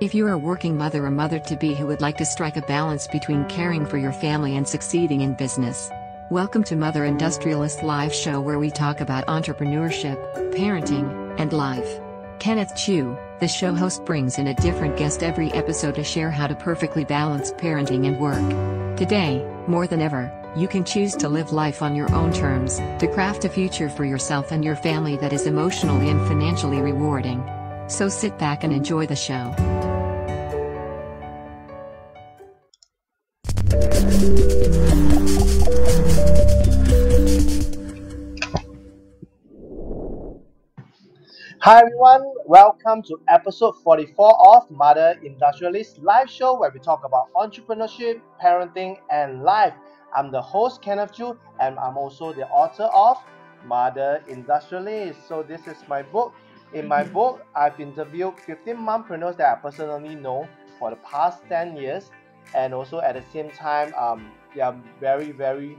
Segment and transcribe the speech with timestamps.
[0.00, 2.62] If you're a working mother or mother to be who would like to strike a
[2.62, 5.90] balance between caring for your family and succeeding in business,
[6.30, 10.16] welcome to Mother Industrialist Live Show where we talk about entrepreneurship,
[10.54, 11.98] parenting, and life.
[12.38, 16.46] Kenneth Chu, the show host, brings in a different guest every episode to share how
[16.46, 18.96] to perfectly balance parenting and work.
[18.96, 23.10] Today, more than ever, you can choose to live life on your own terms, to
[23.12, 27.42] craft a future for yourself and your family that is emotionally and financially rewarding.
[27.88, 29.77] So sit back and enjoy the show.
[34.28, 34.34] Hi
[41.80, 48.20] everyone, welcome to episode 44 of Mother Industrialist Live Show where we talk about entrepreneurship,
[48.38, 49.72] parenting, and life.
[50.14, 53.16] I'm the host Kenneth Chu and I'm also the author of
[53.64, 55.26] Mother Industrialist.
[55.26, 56.34] So this is my book.
[56.74, 57.14] In my mm-hmm.
[57.14, 60.46] book, I've interviewed 15 mompreneurs that I personally know
[60.78, 62.10] for the past 10 years
[62.54, 65.78] and also at the same time um, they are very very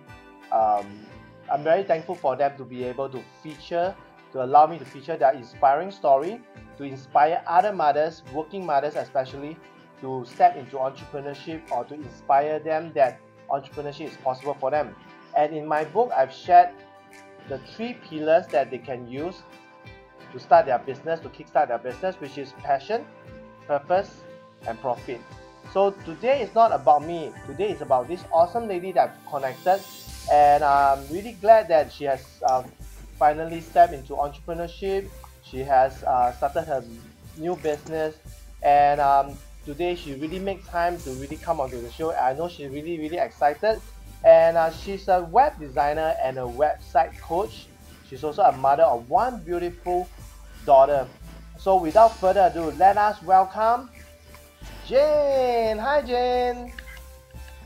[0.51, 1.05] um,
[1.51, 3.95] I'm very thankful for them to be able to feature
[4.31, 6.39] to allow me to feature their inspiring story
[6.79, 9.57] to inspire other mothers, working mothers especially,
[10.01, 14.95] to step into entrepreneurship or to inspire them that entrepreneurship is possible for them.
[15.37, 16.69] And in my book, I've shared
[17.49, 19.43] the three pillars that they can use
[20.31, 23.05] to start their business, to kickstart their business, which is passion,
[23.67, 24.21] purpose,
[24.65, 25.19] and profit.
[25.73, 27.31] So today is not about me.
[27.45, 29.79] Today is about this awesome lady that I've connected,
[30.31, 32.63] and I'm really glad that she has uh,
[33.19, 35.07] finally stepped into entrepreneurship.
[35.43, 36.83] She has uh, started her
[37.37, 38.15] new business,
[38.63, 42.13] and um, today she really makes time to really come onto the show.
[42.15, 43.79] I know she's really really excited,
[44.25, 47.67] and uh, she's a web designer and a website coach.
[48.09, 50.09] She's also a mother of one beautiful
[50.65, 51.07] daughter.
[51.59, 53.91] So without further ado, let us welcome
[54.89, 55.77] Jane.
[55.77, 56.73] Hi Jane.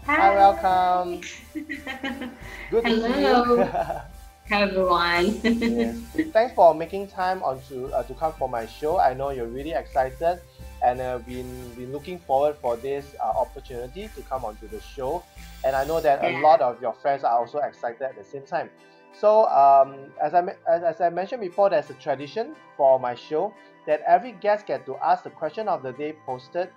[0.05, 0.17] Hi.
[0.17, 1.21] Hi, welcome.
[2.69, 3.55] Good to see Hello.
[3.55, 3.63] you.
[4.49, 5.39] Hi everyone.
[5.41, 5.95] yes.
[6.33, 8.99] Thanks for making time on to uh, to come for my show.
[8.99, 10.41] I know you're really excited
[10.83, 15.23] and uh, been been looking forward for this uh, opportunity to come onto the show.
[15.63, 18.43] And I know that a lot of your friends are also excited at the same
[18.43, 18.69] time.
[19.15, 23.53] So um, as I as, as I mentioned before, there's a tradition for my show
[23.87, 26.67] that every guest get to ask the question of the day posted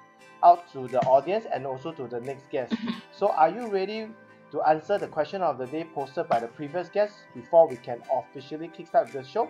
[0.43, 2.73] out to the audience and also to the next guest.
[2.73, 2.99] Mm-hmm.
[3.13, 4.09] So are you ready
[4.53, 8.01] to answer the question of the day posted by the previous guest before we can
[8.13, 9.49] officially kickstart the show?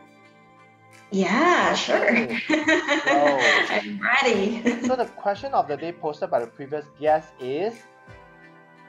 [1.11, 2.11] yeah, sure.
[2.11, 2.39] Okay.
[2.49, 2.57] Go.
[3.71, 4.63] I'm ready.
[4.83, 7.75] So the question of the day posted by the previous guest is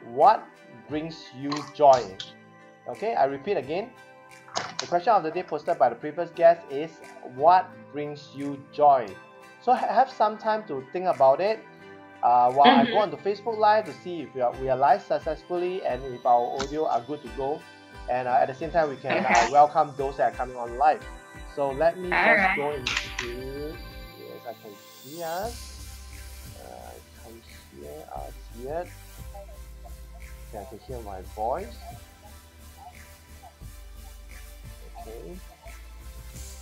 [0.06, 0.48] what
[0.90, 2.02] brings you joy?
[2.90, 3.92] Okay, I repeat again.
[4.80, 6.92] The question of the day posted by the previous guest is
[7.36, 9.08] what brings you joy?
[9.62, 11.60] So have some time to think about it
[12.24, 13.02] uh, while I go Mhm.
[13.02, 16.26] on to Facebook Live to see if we are, we are live successfully and if
[16.26, 17.62] our audio are good to go.
[18.10, 20.78] And uh, at the same time, we can uh, welcome those that are coming on
[20.78, 21.04] live.
[21.56, 22.56] So let me just Alright.
[22.56, 23.76] go into
[24.20, 24.74] yes, I can
[25.04, 25.74] see us.
[26.60, 27.42] Uh, I can
[27.72, 28.34] hear us
[28.64, 28.88] yet.
[30.50, 31.76] Okay, I can hear my voice.
[35.02, 35.38] Okay.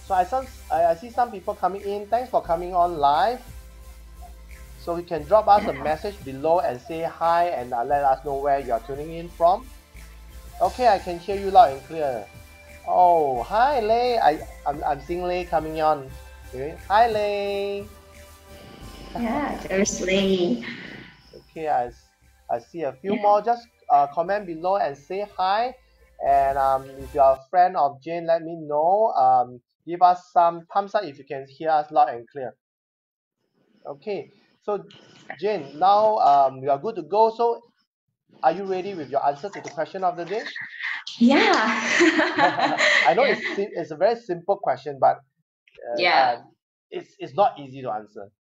[0.08, 2.08] So I some I, I see some people coming in.
[2.08, 3.42] Thanks for coming on live.
[4.86, 8.24] So you can drop us a message below and say hi and uh, let us
[8.24, 9.66] know where you are tuning in from.
[10.62, 12.24] Okay, I can hear you loud and clear.
[12.88, 14.20] Oh, hi Lei.
[14.20, 16.08] I I'm, I'm seeing Lei coming on.
[16.54, 16.78] Okay.
[16.88, 17.88] Hi Lei.
[19.18, 20.64] yeah, there's Lee.
[21.34, 21.90] Okay, I,
[22.54, 23.42] I see a few more.
[23.42, 25.74] Just uh, comment below and say hi.
[26.24, 29.14] And um, if you are a friend of Jane, let me know.
[29.18, 32.54] Um, give us some thumbs up if you can hear us loud and clear.
[33.88, 34.30] Okay,
[34.66, 34.84] so
[35.40, 37.34] Jane, now um, we are good to go.
[37.36, 37.62] So,
[38.44, 40.44] are you ready with your answer to the question of the day?
[41.20, 41.82] Yeah.
[43.06, 45.18] I know it's it's a very simple question, but
[45.90, 46.18] uh, Yeah.
[46.18, 46.42] uh,
[46.92, 48.32] it's it's not easy to answer.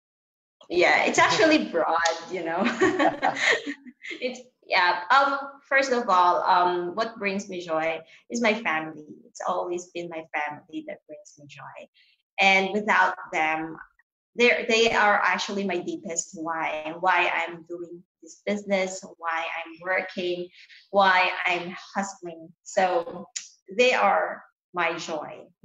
[0.70, 2.62] yeah, it's actually broad, you know.
[4.20, 5.00] it's yeah.
[5.10, 5.38] Um,
[5.68, 8.00] first of all, um, what brings me joy
[8.30, 9.04] is my family.
[9.26, 11.86] It's always been my family that brings me joy,
[12.40, 13.76] and without them,
[14.36, 19.72] they they are actually my deepest why and why I'm doing this business, why I'm
[19.82, 20.48] working,
[20.90, 22.48] why I'm hustling.
[22.62, 23.26] So
[23.76, 24.42] they are
[24.74, 25.46] my joy.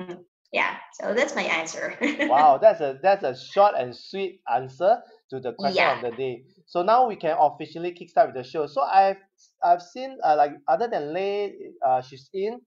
[0.00, 0.22] Mm.
[0.52, 0.76] Yeah.
[0.94, 1.94] So that's my answer.
[2.28, 5.96] Wow, that's a that's a short and sweet answer to the question Yeah.
[5.96, 6.44] of the day.
[6.66, 8.66] So now we can officially kickstart with the show.
[8.66, 9.18] So I've
[9.62, 11.52] I've seen uh, like other than Lei,
[11.84, 12.60] uh, she's in.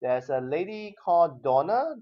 [0.00, 1.96] There's a lady called Donna.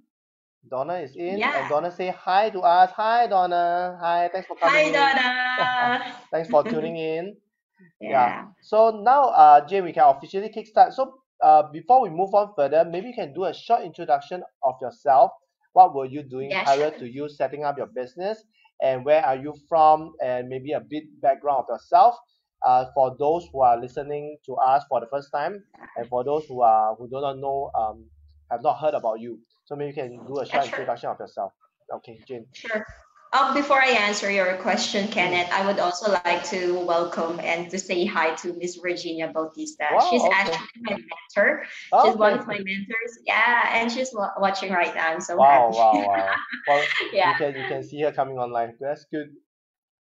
[0.70, 1.60] Donna is in, Yeah.
[1.60, 2.90] and Donna say hi to us.
[2.92, 3.98] Hi, Donna.
[4.00, 4.92] Hi, thanks for coming.
[4.94, 5.14] Hi.
[5.14, 6.14] Donna.
[6.30, 7.36] Thanks for tuning in.
[8.00, 8.46] yeah.
[8.62, 10.92] So now, uh, Jane, we can officially kickstart.
[10.92, 14.74] So, uh, before we move on further, maybe you can do a short introduction of
[14.80, 15.30] yourself.
[15.74, 16.98] What were you doing Yeah, prior sure.
[17.00, 18.42] to you setting up your business,
[18.82, 22.16] and where are you from, and maybe a bit background of yourself.
[22.64, 25.62] Uh, for those who are listening to us for the first time,
[25.96, 28.06] and for those who are who do not know, um,
[28.50, 29.38] have not heard about you.
[29.64, 30.62] So maybe you can do a short sure.
[30.64, 31.52] introduction of yourself.
[31.96, 32.46] Okay, Jane.
[32.52, 32.84] Sure.
[33.32, 37.80] Um, before I answer your question, Kenneth, I would also like to welcome and to
[37.80, 39.86] say hi to Miss Virginia Bautista.
[39.92, 40.32] Wow, she's okay.
[40.32, 41.64] actually my mentor.
[41.92, 43.18] Oh, She's one of my mentors.
[43.26, 45.08] Yeah, and she's watching right now.
[45.08, 45.76] I'm so Wow, happy.
[45.76, 46.34] wow, wow.
[46.68, 47.30] Well, Yeah.
[47.30, 48.76] you can you can see her coming online.
[48.78, 49.30] That's good.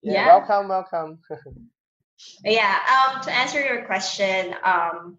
[0.02, 0.28] Yeah, Yeah.
[0.28, 1.20] welcome, welcome.
[2.44, 2.78] Yeah.
[2.92, 5.18] Um, to answer your question, um,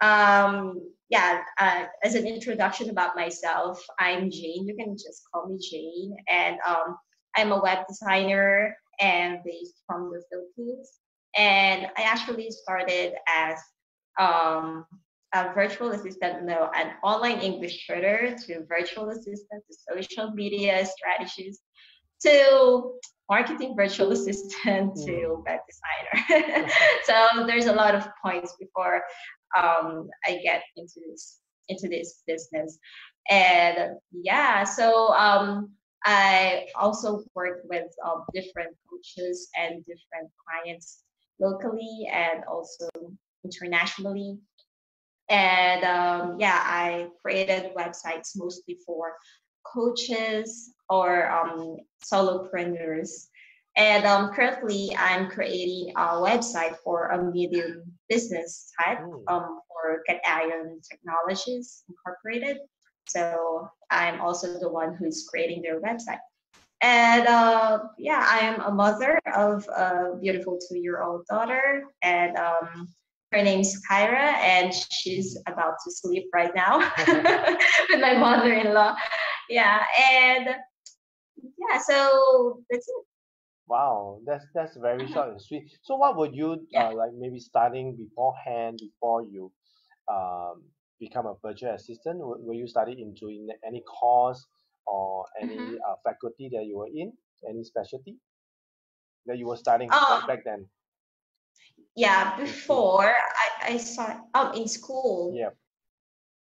[0.00, 1.42] um, yeah.
[1.58, 4.66] Uh, as an introduction about myself, I'm Jane.
[4.66, 6.96] You can just call me Jane, and um,
[7.36, 10.92] I'm a web designer and based from the Philippines.
[11.36, 13.58] And I actually started as
[14.18, 14.84] um,
[15.32, 21.60] a virtual assistant, no, an online English tutor to virtual assistant to social media strategies
[22.22, 22.92] to
[23.28, 26.68] marketing virtual assistant to web designer.
[27.04, 29.02] so there's a lot of points before
[29.56, 31.38] um, I get into this
[31.68, 32.78] into this business.
[33.30, 35.70] And yeah, so um,
[36.04, 41.02] I also work with um, different coaches and different clients
[41.38, 42.88] locally and also
[43.44, 44.38] internationally.
[45.28, 49.14] And um, yeah, I created websites mostly for
[49.64, 53.28] coaches or um, solopreneurs.
[53.76, 58.98] And um, currently, I'm creating a website for a medium business type
[59.28, 62.58] um, for Cat Iron Technologies Incorporated.
[63.06, 66.18] So I'm also the one who's creating their website.
[66.82, 72.88] And uh, yeah, I am a mother of a beautiful two-year-old daughter, and um,
[73.32, 78.96] her name's Kyra, and she's about to sleep right now with my mother-in-law.
[79.50, 80.56] Yeah, and
[81.36, 83.04] yeah, so that's it.
[83.70, 85.12] Wow, that's that's very Mhm.
[85.12, 85.64] short and sweet.
[85.82, 89.52] So what would you uh, like maybe studying beforehand before you
[90.08, 90.64] um
[90.98, 92.18] become a virtual assistant?
[92.18, 94.46] Were, were you studying into in any course
[94.86, 95.78] or any Mhm.
[95.88, 97.12] uh, faculty that you were in?
[97.48, 98.16] Any specialty
[99.26, 100.24] that you were studying Oh.
[100.26, 100.68] back, then?
[101.96, 105.34] Yeah, before I, I saw um in school.
[105.36, 105.50] Yeah.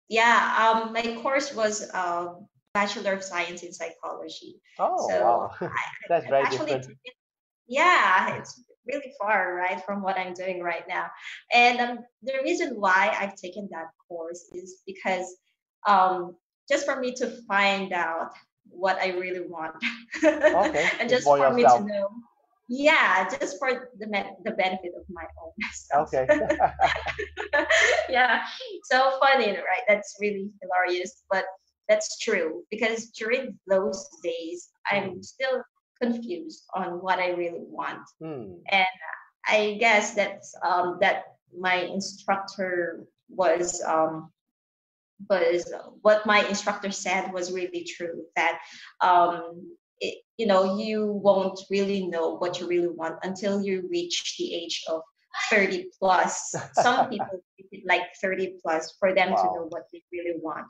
[0.08, 2.34] Yeah, um, my course was uh,
[2.74, 4.60] Bachelor of Science in Psychology.
[4.78, 5.50] Oh So wow,
[6.08, 6.86] that's I very actually different.
[7.68, 11.06] Yeah, it's really far, right, from what I'm doing right now.
[11.52, 15.26] And um, the reason why I've taken that course is because
[15.86, 16.36] um,
[16.68, 18.30] just for me to find out
[18.68, 19.74] what I really want,
[20.24, 22.08] Okay, and just for for me to know,
[22.68, 26.08] yeah, just for the me- the benefit of my own self.
[26.08, 26.26] Okay.
[28.08, 28.42] yeah,
[28.84, 29.84] so funny, right?
[29.88, 31.44] That's really hilarious, but
[31.88, 35.24] that's true because during those days, I'm Mm.
[35.24, 35.62] still
[36.00, 38.02] confused on what I really want.
[38.70, 38.86] and
[39.46, 41.24] I guess that's um, that
[41.56, 44.30] my instructor was um,
[45.30, 45.72] was
[46.02, 48.24] what my instructor said was really true.
[48.34, 48.58] That
[49.00, 54.36] um, it, you know you won't really know what you really want until you reach
[54.38, 55.02] the age of
[55.50, 56.54] 30 plus.
[56.74, 57.42] Some people
[57.86, 60.66] like 30 plus for them to know what they really want.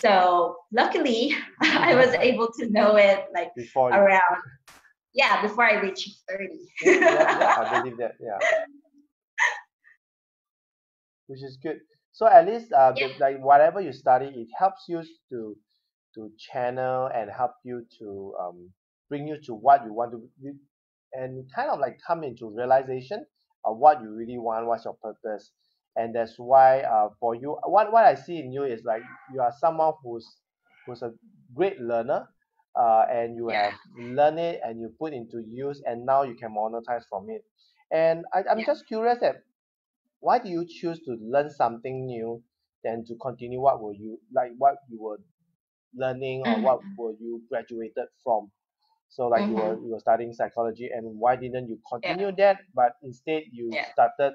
[0.00, 4.40] So luckily, I was able to know it like Before around
[5.14, 6.44] yeah before I reached 30.
[6.82, 8.12] yeah, yeah, I believe that.
[8.20, 8.38] Yeah.
[11.26, 11.80] Which is good.
[12.12, 13.16] So at least uh, the- Yeah.
[13.18, 15.56] like whatever you study, it helps you to
[16.14, 18.70] to channel and help you to um
[19.08, 20.56] bring you to what you want to you,
[21.12, 23.24] and kind of like come into realization
[23.64, 25.52] of what you really want, what's your purpose.
[25.96, 29.40] And that's why uh for you what what I see in you is like you
[29.40, 30.26] are someone who's
[30.86, 31.12] who's a
[31.54, 32.28] great learner
[32.78, 33.70] uh and you Yeah.
[33.70, 37.44] have learned it and you put into use and now you can monetize from it.
[37.92, 38.66] And I, I'm Yeah.
[38.66, 39.36] just curious that
[40.20, 42.42] why do you choose to learn something new
[42.84, 45.18] than to continue what were you like what you were
[45.94, 46.96] learning or what Mhm.
[46.98, 48.50] were you graduated from
[49.08, 49.82] so like you were Mhm.
[49.82, 53.86] you were studying psychology and why didn't you continue that but instead you Yeah.
[53.92, 54.34] started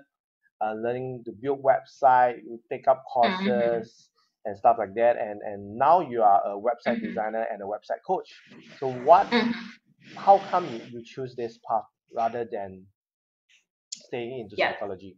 [0.64, 3.12] uh, learning to build website you take up Mhm.
[3.14, 4.10] courses
[4.46, 7.02] and stuff like that and and now you are a website Mhm.
[7.02, 8.30] designer and a website coach
[8.80, 9.54] so what Mhm.
[10.18, 12.86] how come you, you choose this path rather than
[13.92, 14.74] staying into Yeah.
[14.74, 15.18] psychology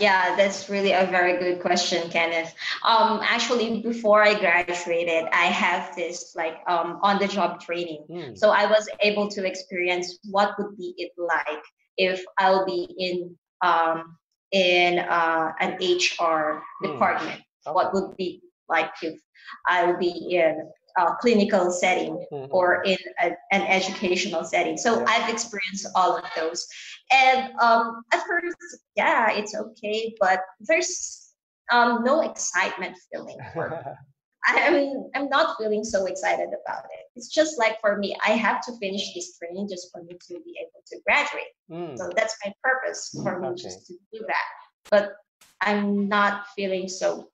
[0.00, 2.54] Yeah, that's really a very good question, Kenneth.
[2.84, 8.04] Um, actually, before I graduated, I have this like um, on-the-job training.
[8.08, 8.36] Mm.
[8.36, 11.62] So I was able to experience what would be it like
[11.96, 14.16] if I'll be in um,
[14.52, 16.92] in uh, an HR mm.
[16.92, 17.40] department.
[17.66, 17.72] Okay.
[17.72, 19.18] What would be like if
[19.66, 22.46] I would be in a clinical setting mm-hmm.
[22.50, 24.76] or in a, an educational setting.
[24.76, 25.04] So yeah.
[25.08, 26.66] I've experienced all of those.
[27.12, 28.56] And um, at first,
[28.96, 31.32] yeah, it's okay, but there's
[31.70, 33.36] um, no excitement feeling.
[34.46, 37.06] I'm I'm not feeling so excited about it.
[37.16, 40.34] It's just like for me, I have to finish this training just for me to
[40.44, 41.52] be able to graduate.
[41.70, 41.98] Mm.
[41.98, 43.62] So that's my purpose for me okay.
[43.62, 44.44] just to do that.
[44.90, 45.14] But
[45.60, 47.30] I'm not feeling so.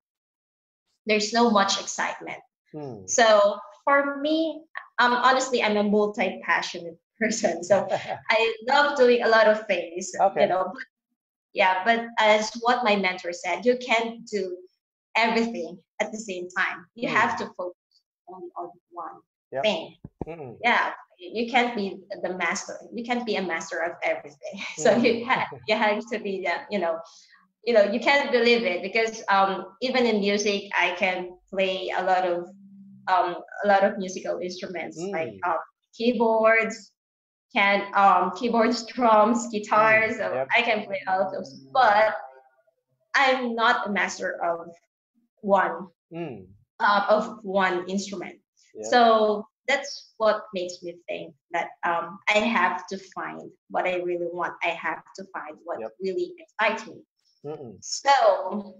[1.04, 2.38] There's no much excitement.
[2.74, 3.10] Mm.
[3.10, 4.62] So for me,
[4.98, 7.62] um, honestly, I'm a multi-passionate person.
[7.62, 7.86] So
[8.30, 10.12] I love doing a lot of things.
[10.18, 10.42] Okay.
[10.42, 10.82] You know, but,
[11.52, 11.84] yeah.
[11.84, 14.56] But as what my mentor said, you can't do
[15.16, 16.86] everything at the same time.
[16.94, 17.12] You mm.
[17.12, 17.76] have to focus
[18.28, 19.20] only on one
[19.52, 19.62] yep.
[19.62, 19.96] thing.
[20.26, 20.56] Mm.
[20.62, 22.76] Yeah, you can't be the master.
[22.92, 24.56] You can't be a master of everything.
[24.56, 24.62] Mm.
[24.82, 26.98] So you have you have to be the you know.
[27.64, 32.02] You know, you can't believe it because um, even in music, I can play a
[32.02, 32.48] lot of
[33.06, 35.54] um, a lot of musical instruments like uh,
[35.96, 36.92] keyboards,
[37.54, 40.16] can um, keyboards, drums, guitars.
[40.16, 40.48] So yep.
[40.56, 42.14] I can play all of those, but
[43.14, 44.66] I'm not a master of
[45.42, 46.46] one mm.
[46.80, 48.36] uh, of one instrument.
[48.74, 48.88] Yeah.
[48.88, 54.28] So that's what makes me think that um, I have to find what I really
[54.32, 54.54] want.
[54.62, 55.90] I have to find what yep.
[56.00, 57.02] really excites me.
[57.44, 57.76] Mm-mm.
[57.80, 58.76] So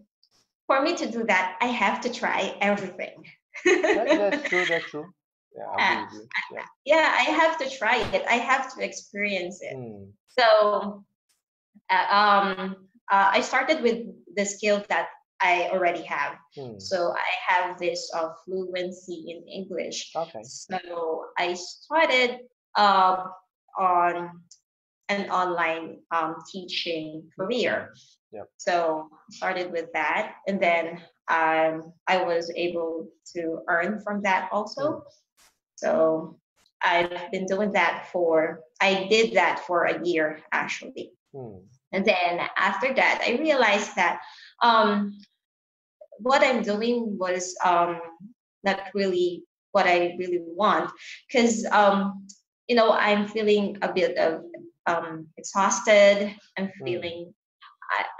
[0.66, 3.24] for me to do that, I have to try everything.
[3.64, 4.64] that, that's true.
[4.66, 5.06] That's true.
[5.54, 6.06] Yeah, I
[6.50, 6.64] yeah.
[6.86, 8.24] yeah, I have to try it.
[8.26, 9.76] I have to experience it.
[9.76, 10.08] Mm.
[10.28, 11.04] So,
[11.90, 12.76] uh, um,
[13.10, 15.08] uh, I started with the skill that
[15.42, 16.36] I already have.
[16.56, 16.78] Hmm.
[16.78, 20.12] So I have this uh, fluency in English.
[20.14, 20.42] Okay.
[20.44, 22.40] So I started
[22.76, 23.24] uh,
[23.78, 24.30] on
[25.08, 27.92] an online um, teaching career.
[28.32, 28.48] Yep.
[28.56, 34.92] So started with that, and then um, I was able to earn from that also.
[34.92, 34.98] Hmm.
[35.76, 36.38] So
[36.82, 38.60] I've been doing that for.
[38.80, 41.12] I did that for a year actually.
[41.34, 41.66] Hmm.
[41.92, 44.20] And then after that, I realized that
[44.62, 45.18] um,
[46.22, 48.00] what I'm doing was um,
[48.64, 50.90] not really what I really want
[51.26, 52.26] because um,
[52.68, 54.42] you know I'm feeling a bit of
[54.86, 56.34] um, exhausted.
[56.58, 56.84] I'm hmm.
[56.84, 57.34] feeling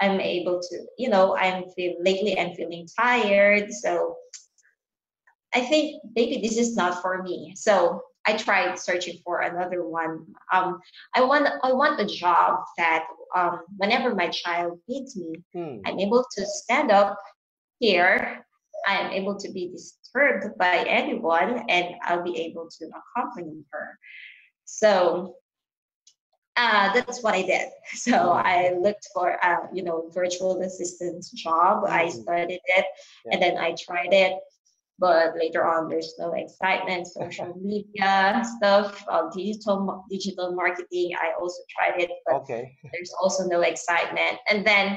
[0.01, 3.71] I, am able to you know I'm feel lately I'm feeling tired.
[3.71, 4.15] So
[5.53, 7.53] I think maybe this is not for me.
[7.55, 10.25] So I tried searching for another one.
[10.51, 10.79] Um,
[11.15, 13.05] I want I want a job that
[13.35, 15.77] um, whenever my child needs me, hmm.
[15.85, 17.17] I'm able to stand up
[17.83, 18.45] here,
[18.87, 23.99] I am able to be disturbed by anyone and I'll be able to accompany her.
[24.63, 25.35] So
[26.55, 27.67] uh, that's what I did.
[28.07, 31.83] So I looked for a uh, you know virtual assistant job.
[31.85, 32.21] I mm-hmm.
[32.21, 32.85] studied it
[33.31, 34.33] and then I tried it.
[34.99, 37.07] But later on, there's no excitement.
[37.07, 41.09] Social media stuff, uh, digital digital marketing.
[41.25, 42.63] I also tried it, but okay.
[42.93, 44.35] there's also no excitement.
[44.49, 44.87] And then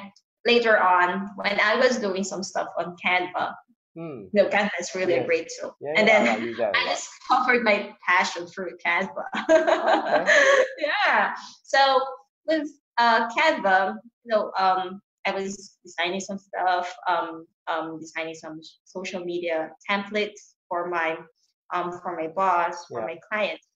[0.47, 3.55] later on when I was doing some stuff on Canva.
[3.97, 4.25] Hmm.
[4.33, 5.25] You know, Canva is really yes.
[5.25, 5.77] a great tool.
[5.81, 9.25] Yeah, and then yeah, I discovered my passion for Canva.
[9.51, 10.65] okay.
[10.79, 11.35] yeah.
[11.63, 12.01] So
[12.47, 18.61] with uh, Canva, you know, um, I was designing some stuff, um, um, designing some
[18.85, 21.17] social media templates for my
[21.75, 23.67] um, for my boss, for my clients.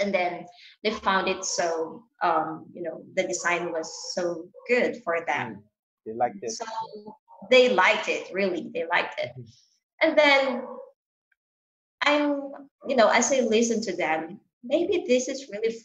[0.00, 0.46] And then
[0.84, 5.56] they found it so, um, you know, the design was so good for them.
[5.56, 5.62] Mm
[6.06, 6.50] they liked it.
[6.50, 6.64] So
[7.50, 8.70] they liked it, really.
[8.72, 9.30] They liked it.
[9.30, 9.42] Mm-hmm.
[10.02, 10.62] And then
[12.04, 12.50] I'm,
[12.88, 15.76] you know, as I listen to them, maybe this is really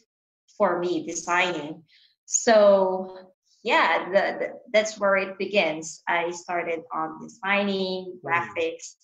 [0.58, 1.84] for me designing.
[2.26, 3.34] So
[3.64, 6.02] yeah, the, the, that's where it begins.
[6.08, 8.22] I started on designing mm.
[8.24, 8.96] graphics,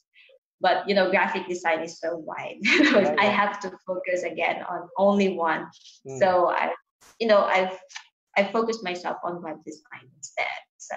[0.62, 2.58] but you know, graphic design is so wide.
[3.20, 5.67] I have to focus again on only one.
[6.08, 6.20] Mm.
[6.20, 6.72] So I,
[7.20, 7.77] you know, I've
[8.36, 10.48] I focused myself on web design instead.
[10.90, 10.96] So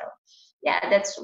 [0.63, 1.19] yeah, that's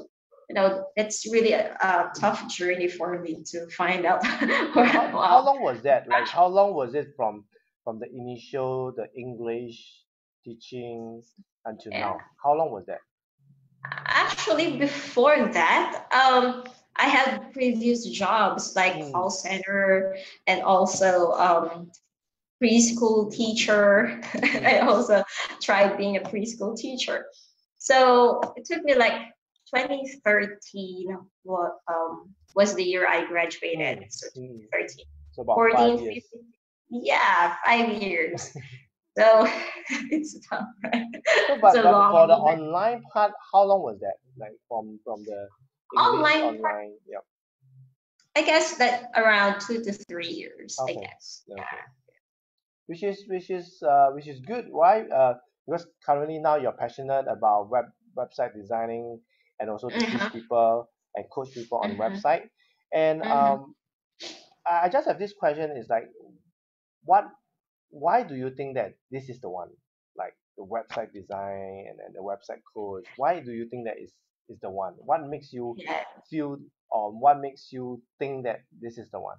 [0.49, 4.25] you know that's really a, a tough journey for me to find out.
[4.25, 6.07] how, how long was that?
[6.07, 7.45] Like how long was it from
[7.83, 10.03] from the initial the English
[10.43, 11.21] teaching
[11.65, 11.99] until yeah.
[11.99, 12.17] now?
[12.43, 12.99] How long was that?
[14.05, 16.63] Actually, before that, um,
[16.95, 19.11] I had previous jobs like mm.
[19.11, 20.15] call center
[20.47, 21.91] and also um,
[22.61, 24.21] preschool teacher.
[24.43, 25.23] I also
[25.61, 27.25] tried being a preschool teacher.
[27.83, 29.19] So it took me like
[29.75, 33.99] 2013 what um was the year I graduated.
[33.99, 34.59] Mm, So mm.
[34.71, 36.23] 13, So about 14, five years.
[36.31, 37.03] 15.
[37.11, 38.55] Yeah, five years.
[39.19, 39.25] so
[40.15, 41.11] it's tough, right?
[41.47, 44.15] So, but, It's a but for the long- online part, how long was that?
[44.39, 45.39] Like from from the
[45.91, 46.93] English Online part- online.
[47.13, 47.23] Yep.
[48.39, 50.95] I guess that around two to three years, Okay.
[50.97, 51.43] I guess.
[51.51, 51.61] Okay.
[51.61, 52.17] Yeah.
[52.87, 54.65] Which is which is uh, which is good.
[54.71, 55.01] Why?
[55.19, 55.35] Uh,
[55.65, 57.85] because currently now you're passionate about web
[58.17, 59.19] website designing
[59.59, 60.31] and also to teach Mhm.
[60.31, 61.97] people and coach people on Mhm.
[61.99, 62.49] website.
[62.93, 63.31] And Mhm.
[63.31, 63.75] um,
[64.65, 66.09] I just have this question: is like,
[67.03, 67.25] what?
[67.89, 69.69] Why do you think that this is the one?
[70.15, 73.05] Like the website design and then the website coach.
[73.17, 74.13] Why do you think that is
[74.49, 74.93] is the one?
[74.97, 76.03] What makes you Yeah.
[76.29, 76.57] feel
[76.91, 79.37] or what makes you think that this is the one?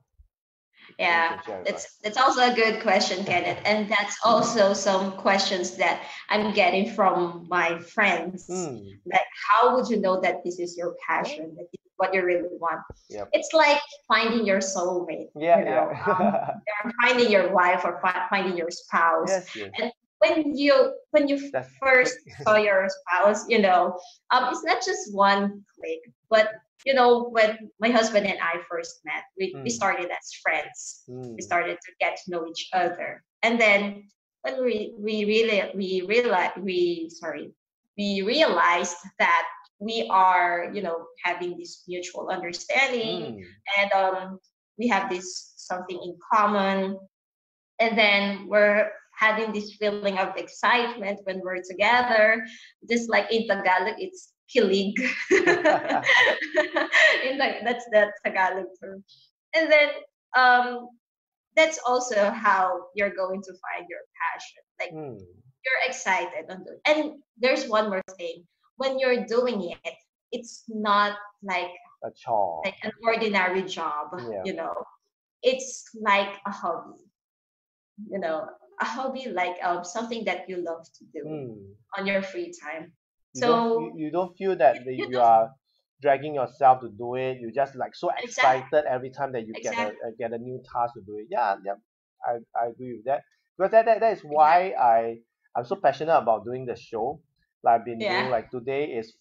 [0.99, 1.73] Yeah, can share with us.
[1.73, 6.91] That's that's also a good question, Kenneth, and that's also some questions that I'm getting
[6.91, 8.47] from my friends.
[8.47, 8.79] Hmm.
[9.07, 11.67] Like, how would you know that this is your passion, that
[11.97, 12.81] what you really want?
[13.09, 13.31] Yep.
[13.33, 15.29] It's like finding your soulmate.
[15.37, 16.51] Yeah, you know, yeah.
[16.85, 19.29] or finding your wife or fi- finding your spouse.
[19.29, 19.93] yes, yes.
[20.19, 23.99] When you when you That's first saw your spouse, you know,
[24.31, 26.01] um, it's not just one click,
[26.31, 26.53] but
[26.85, 29.73] you know, when my husband and I first met, we, we Mm.
[29.73, 31.03] started as friends.
[31.09, 31.35] Hmm.
[31.35, 34.05] We started to get to know each other, and then
[34.43, 37.51] when we we really we realized we sorry
[37.97, 39.49] we realized that
[39.81, 43.81] we are you know having this mutual understanding Hmm.
[43.81, 44.39] and um,
[44.77, 46.99] we have this something in common
[47.81, 52.45] and then we're having this feeling of excitement when we're together
[52.91, 54.95] just like in tagalog it's kilig
[55.31, 55.45] in
[57.39, 59.05] the, that's the tagalog term
[59.55, 59.89] and then
[60.37, 60.89] um,
[61.57, 65.17] that's also how you're going to find your passion like Hmm.
[65.65, 68.45] you're excited on the, and there's one more thing
[68.77, 69.95] when you're doing it
[70.33, 71.71] it's not like
[72.05, 72.63] A chore.
[72.65, 74.43] like an ordinary job Yeah.
[74.45, 74.75] you know
[75.43, 77.05] it's like a hobby
[78.11, 78.47] you know
[78.81, 81.73] a hobby like um, something that you love to do Hmm.
[81.99, 82.93] on your free time
[83.35, 85.51] You so don't, you, you don't feel that you are
[86.01, 87.39] dragging yourself to do it.
[87.41, 90.63] You're just like so excited every time that you get a, a get a new
[90.73, 91.27] task to do it.
[91.31, 91.75] Yeah, yeah.
[92.27, 93.23] I, I agree with that.
[93.57, 95.19] Because that, that, that is why I
[95.57, 97.21] I'm so passionate about doing the show.
[97.63, 98.21] Like I've been Yeah.
[98.21, 99.15] doing like today is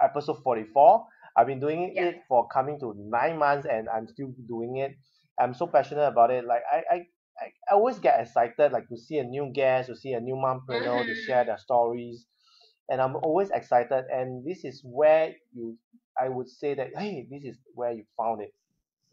[0.00, 1.06] episode 44.
[1.36, 2.04] I've been doing Yeah.
[2.06, 4.92] it for coming to nine months and I'm still doing it.
[5.40, 6.44] I'm so passionate about it.
[6.44, 7.06] Like I, I,
[7.40, 11.04] I, always get excited like to see a new guest, to see a new mompreneur,
[11.04, 11.26] to Mhm.
[11.26, 12.26] share their stories.
[12.88, 14.04] And I'm always excited.
[14.12, 15.76] And this is where you
[16.20, 18.52] I would say that hey, this is where you found it.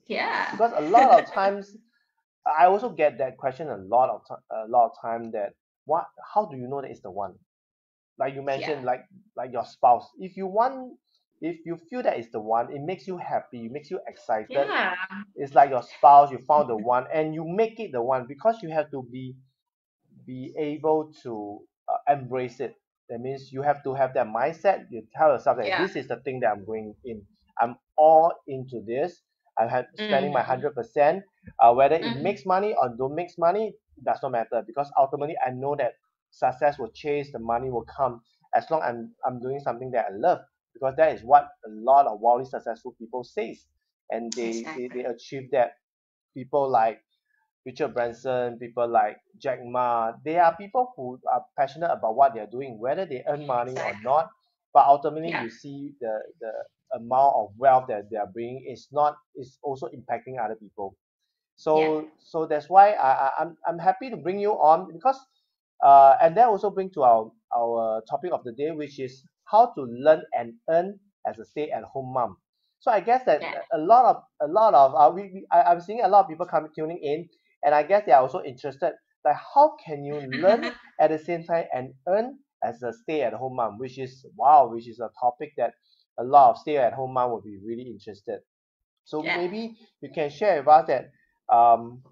[0.07, 1.75] yeah Because a lot of times
[2.45, 5.53] I also get that question a lot of time a lot of time that
[5.85, 7.35] what how do you know that it's the one?
[8.17, 9.01] Like you mentioned, like
[9.35, 10.09] like your spouse.
[10.19, 10.97] If you want
[11.41, 14.69] if you feel that it's the one, it makes you happy, it makes you excited.
[14.69, 14.95] yeah
[15.35, 18.61] It's like your spouse, you found the one, and you make it the one because
[18.61, 19.35] you have to be
[20.25, 21.59] be able to
[21.89, 22.75] uh, embrace it.
[23.09, 24.85] That means you have to have that mindset.
[24.89, 25.81] You tell yourself that Yeah.
[25.81, 27.25] this is the thing that I'm going in.
[27.61, 29.21] I'm all into this.
[29.57, 30.45] I'm ha- spending my Mhm.
[30.47, 31.23] hundred percent.
[31.59, 32.21] Uh, whether it Mhm.
[32.21, 35.93] makes money or don't makes money does not matter because ultimately I know that
[36.31, 38.21] success will chase, the money will come
[38.53, 40.39] as long I'm I'm doing something that I love
[40.73, 43.65] because that is what a lot of wildly successful people says,
[44.09, 45.73] and they they, they achieve that.
[46.35, 47.04] People like
[47.65, 52.39] Richard Branson, people like Jack Ma, they are people who are passionate about what they
[52.41, 54.29] are doing, whether they earn money or not.
[54.73, 55.43] But ultimately, Yeah.
[55.43, 56.51] you see the the
[56.95, 60.95] amount of wealth that they are bringing is not is also impacting other people.
[61.55, 65.19] So so that's why I, I I'm I'm happy to bring you on because
[65.83, 69.67] uh and that also bring to our our topic of the day, which is how
[69.75, 72.37] to learn and earn as a stay-at-home mom.
[72.79, 73.61] So I guess that Yeah.
[73.73, 76.29] a lot of a lot of uh, we, we I, I'm seeing a lot of
[76.29, 77.29] people coming tuning in,
[77.65, 78.93] and I guess they are also interested.
[79.25, 83.79] Like how can you learn at the same time and earn as a stay-at-home mom,
[83.79, 85.73] which is wow, which is a topic that
[86.19, 88.41] a lot of stay-at-home mom will be really interested.
[89.05, 89.37] So Yeah.
[89.37, 91.11] maybe you can share with us that
[91.53, 92.03] um,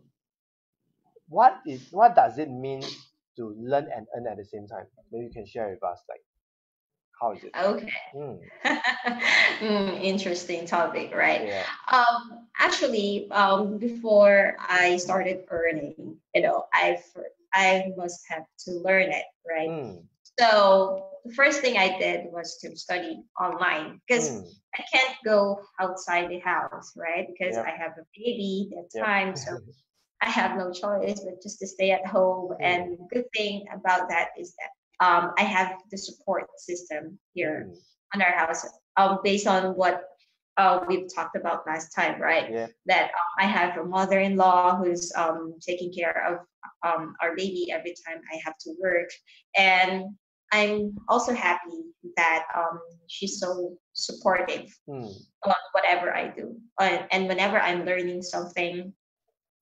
[1.28, 2.82] what is what does it mean
[3.38, 4.88] to learn and earn at the same time?
[5.12, 6.22] Maybe you can share with us like
[7.24, 7.58] how is it?
[7.66, 8.52] okay Mm,
[9.62, 11.68] Mm, interesting topic right yeah.
[11.92, 16.98] um actually um before i started earning you know i
[17.54, 20.08] i must have to learn it right Mm,
[20.40, 25.60] so the first thing i did was to study online because mm, i can't go
[25.80, 27.68] outside the house right because Yep.
[27.68, 29.12] i have a baby that Yep.
[29.12, 29.52] time so
[30.22, 32.80] i have no choice but just to stay at home Mm.
[32.80, 34.72] and good thing about that is that
[35.04, 37.04] um, I have the support system
[37.36, 37.76] here Mm.
[38.14, 38.62] on our house,
[39.00, 39.96] um, based on what
[40.62, 42.48] uh, we've talked about last time, right?
[42.58, 42.68] Yeah.
[42.92, 45.40] That um, I have a mother-in-law who's um,
[45.70, 46.34] taking care of
[46.88, 49.10] um, our baby every time I have to work,
[49.58, 49.94] and
[50.54, 51.80] I'm also happy
[52.22, 52.78] that um,
[53.14, 53.50] she's so
[54.06, 55.10] supportive Mm.
[55.50, 56.46] on whatever I do.
[56.80, 58.94] Uh, and whenever I'm learning something,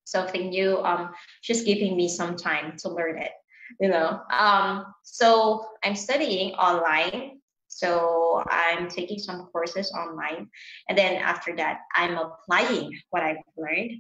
[0.04, 1.04] something new, um,
[1.46, 3.32] she's giving me some time to learn it.
[3.80, 7.40] You know, um, so I'm studying online.
[7.68, 10.50] So I'm taking some courses online,
[10.90, 13.92] and then after that, I'm applying what I've learned,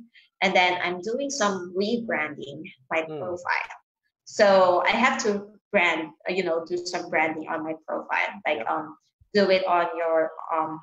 [0.41, 3.19] and then I'm doing some rebranding my Mm.
[3.19, 3.71] profile.
[4.25, 8.59] So I have to brand, uh, you know, do some branding on my profile, like
[8.69, 8.97] um,
[9.33, 10.79] do it on your um,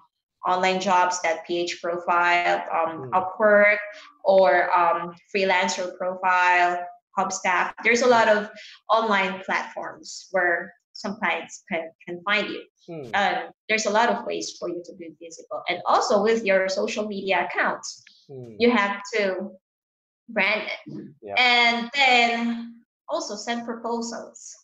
[0.47, 3.11] online jobs, that PH profile, um, Mm.
[3.13, 3.79] Upwork,
[4.25, 6.81] or um, freelancer profile,
[7.19, 7.73] Hubstaff.
[7.85, 8.49] There's a lot of
[8.89, 12.63] online platforms where some clients can, can find you.
[12.89, 13.11] Mm.
[13.15, 15.63] Um, there's a lot of ways for you to be visible.
[15.69, 18.57] And also with your social media accounts, Mm.
[18.59, 19.53] you have to
[20.29, 21.05] brand it.
[21.23, 21.35] Yeah.
[21.39, 22.75] And then
[23.09, 24.55] also send proposals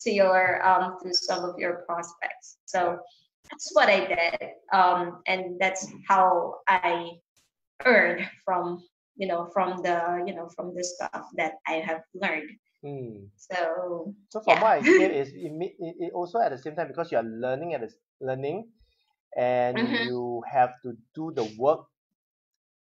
[0.00, 2.58] to your um, to some of your prospects.
[2.64, 2.98] So
[3.48, 7.10] that's what I did, um, and that's how I
[7.84, 8.82] earned from
[9.20, 12.50] you know from the you know from the stuff that I have learned.
[12.84, 13.28] Mm.
[13.36, 14.62] So So from Yeah.
[14.62, 17.18] what I hear is it, me- it, it also at the same time because you
[17.18, 18.70] are learning at the, learning
[19.36, 20.02] and Mhm.
[20.02, 21.86] you have to do the work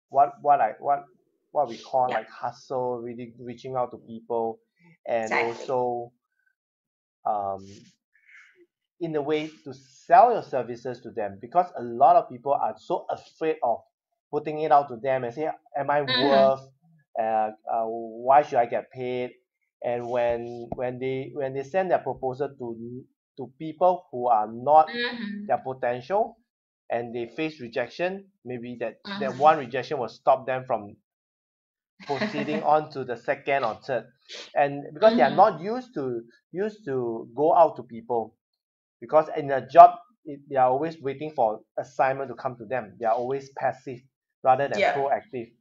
[0.09, 1.05] what what I what
[1.51, 2.13] what we call Yeah.
[2.13, 4.59] like hustle really reaching out to people
[5.07, 5.33] and Exactly.
[5.33, 6.11] also
[7.25, 7.65] um
[8.99, 12.75] in a way to sell your services to them because a lot of people are
[12.77, 13.79] so afraid of
[14.31, 16.15] putting it out to them and say am I Mhm.
[16.19, 16.61] worth
[17.19, 19.31] uh, uh why should I get paid
[19.83, 23.05] and when when they when they send their proposal to
[23.37, 25.47] to people who are not Mhm.
[25.47, 26.37] their potential
[26.89, 29.37] and they face rejection maybe that that Mhm.
[29.37, 30.95] one rejection will stop them from
[32.05, 34.05] proceeding on to the second or third
[34.55, 35.35] and because they are Mhm.
[35.35, 38.35] not used to used to go out to people
[39.01, 42.97] because in a job it, they are always waiting for assignment to come to them
[42.99, 43.99] they are always passive
[44.43, 44.93] rather than Yeah.
[44.95, 45.51] proactive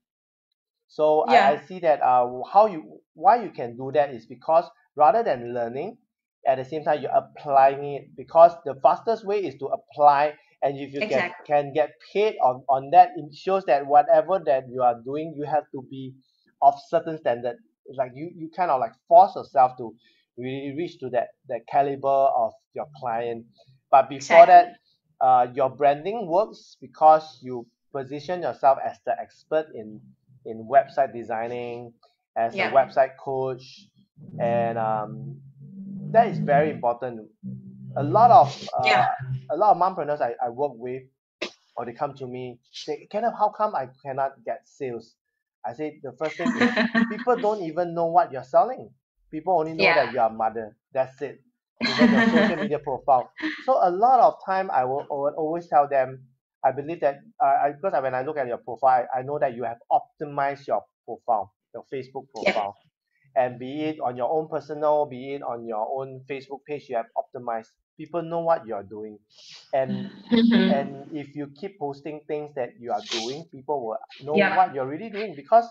[0.86, 1.52] so I, Yeah.
[1.52, 4.64] I see that uh how you why you can do that is because
[4.96, 5.98] rather than learning
[6.46, 10.76] at the same time you're applying it because the fastest way is to apply and
[10.78, 11.46] if you can, Exactly.
[11.46, 15.44] can get paid on, on that it shows that whatever that you are doing you
[15.44, 16.14] have to be
[16.62, 19.94] of certain standard It's like you you kind of like force yourself to
[20.38, 22.08] really reach to that that caliber
[22.42, 23.46] of your client
[23.90, 24.68] but before that
[25.20, 30.00] uh your branding works because you position yourself as the expert in
[30.44, 31.92] in website designing
[32.36, 32.68] as Yeah.
[32.68, 33.88] a website coach
[34.38, 35.40] and um
[36.12, 37.28] that is very important
[37.96, 38.48] a lot of
[38.78, 39.06] uh, Yeah.
[39.50, 41.02] a lot of mompreneurs I, I work with
[41.76, 45.16] or they come to me they say Kenneth how come I cannot get sales
[45.64, 46.72] I say the first thing is
[47.10, 48.90] people don't even know what you're selling
[49.30, 49.94] people only know Yeah.
[49.94, 51.40] that you're a mother that's it
[51.86, 55.68] even your social media profile so a lot of time I will, I will always
[55.68, 56.27] tell them
[56.64, 59.54] I believe that uh, I, because when I look at your profile I know that
[59.54, 62.52] you have optimized your profile your Facebook Yeah.
[62.52, 62.76] profile
[63.36, 66.96] and be it on your own personal be it on your own Facebook page you
[66.96, 67.68] have optimized
[67.98, 69.18] people know what you're doing
[69.72, 70.68] and Mhm.
[70.68, 74.56] and if you keep posting things that you are doing people will know Yeah.
[74.56, 75.66] what you're really doing because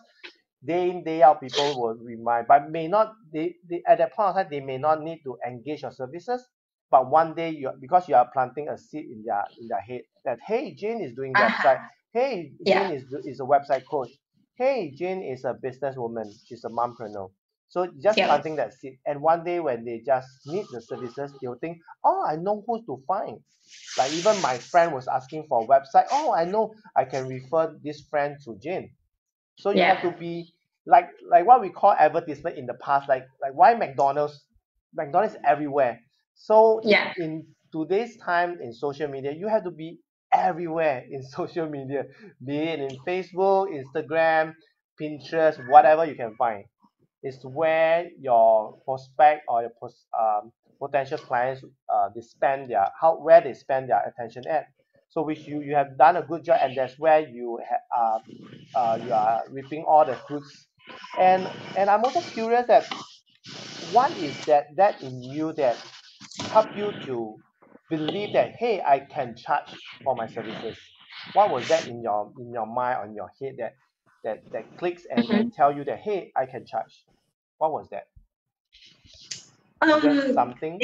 [0.66, 4.30] day in day out people will remind but may not they, they at that point
[4.30, 6.48] of time they may not need to engage your services
[6.92, 10.02] but one day you because you are planting a seed in their in their head
[10.26, 11.50] that hey jane is doing Uh-huh.
[11.50, 11.80] website.
[12.14, 12.80] Hey Yeah.
[12.80, 14.10] jane is is a website coach.
[14.56, 16.34] Hey jane is a businesswoman.
[16.46, 17.32] She's a mompreneur.
[17.70, 18.26] So just Yeah.
[18.26, 19.00] planting that seed.
[19.06, 22.84] And one day when they just need the services they'll think oh i know who
[22.86, 23.40] to find.
[23.98, 27.78] Like even my friend was asking for a website oh i know i can refer
[27.84, 28.92] this friend to jane.
[29.58, 30.54] So you have to be
[30.86, 34.46] like like what we call advertisement in the past like like why mcdonald's
[34.94, 36.00] mcdonald's everywhere
[36.38, 37.14] so in- Yeah.
[37.18, 40.00] in today's time in social media you have to be
[40.34, 42.06] everywhere in social media
[42.46, 44.54] be it in facebook instagram
[45.02, 46.66] pinterest whatever you can find.
[47.24, 49.72] It's where your prospect or your
[50.20, 54.66] um, potential clients uh, they spend their how where they spend their attention at.
[55.10, 58.20] So which you you have done a good job and that's where you ha-
[58.76, 60.68] uh, uh, you are reaping all the fruits.
[61.18, 62.86] And and i'm also curious that
[63.80, 65.78] what is that that in you that
[66.46, 67.36] help you to
[67.90, 69.74] believe that hey i can charge
[70.04, 70.78] for my services
[71.34, 73.76] what was that in your in your mind on your head that
[74.24, 77.06] that that clicks and, and tell you that hey i can charge
[77.58, 78.08] what was that
[79.82, 80.80] Um, something.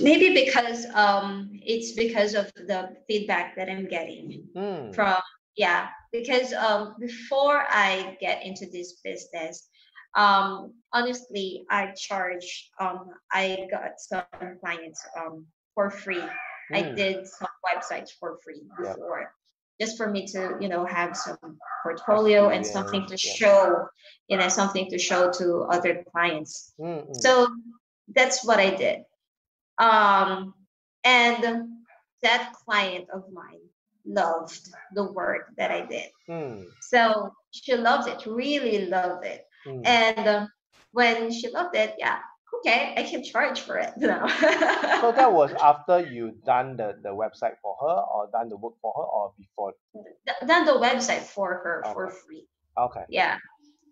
[0.00, 4.94] Maybe because um, it's because of the feedback that I'm getting mm.
[4.94, 5.16] from
[5.56, 5.88] yeah.
[6.10, 9.68] Because um, before I get into this business,
[10.14, 12.70] um, honestly, I charge.
[12.80, 14.24] Um, I got some
[14.60, 16.22] clients um for free.
[16.72, 16.94] I hmm.
[16.94, 19.20] did some websites for free before.
[19.20, 19.28] Yep
[19.80, 21.38] just for me to you know have some
[21.82, 23.86] portfolio and something to show
[24.28, 27.12] you know something to show to other clients mm-hmm.
[27.12, 27.48] so
[28.14, 29.00] that's what i did
[29.78, 30.54] um
[31.04, 31.68] and
[32.22, 33.60] that client of mine
[34.04, 36.64] loved the work that i did mm.
[36.80, 39.86] so she loved it really loved it mm.
[39.86, 40.46] and uh,
[40.92, 42.18] when she loved it yeah
[42.58, 44.26] okay, I can charge for it now.
[45.00, 48.74] so that was after you done the, the website for her or done the work
[48.80, 49.72] for her or before?
[49.94, 51.92] D- done the website for her okay.
[51.92, 52.46] for free.
[52.78, 53.04] Okay.
[53.08, 53.36] Yeah.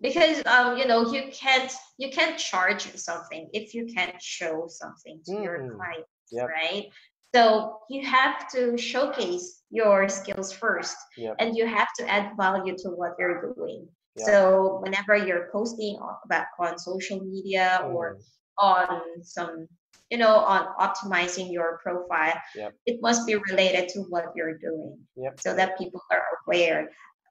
[0.01, 5.21] Because um, you know, you can't you can't charge something if you can't show something
[5.25, 5.43] to mm-hmm.
[5.43, 6.49] your client, yep.
[6.49, 6.87] right?
[7.35, 11.37] So you have to showcase your skills first, yep.
[11.39, 13.89] and you have to add value to what you're doing.
[14.19, 14.27] Yep.
[14.27, 17.95] So whenever you're posting about on social media mm.
[17.95, 18.19] or
[18.59, 19.69] on some
[20.11, 22.73] you know on optimizing your profile yep.
[22.87, 25.39] it must be related to what you're doing yep.
[25.41, 26.91] so that people are aware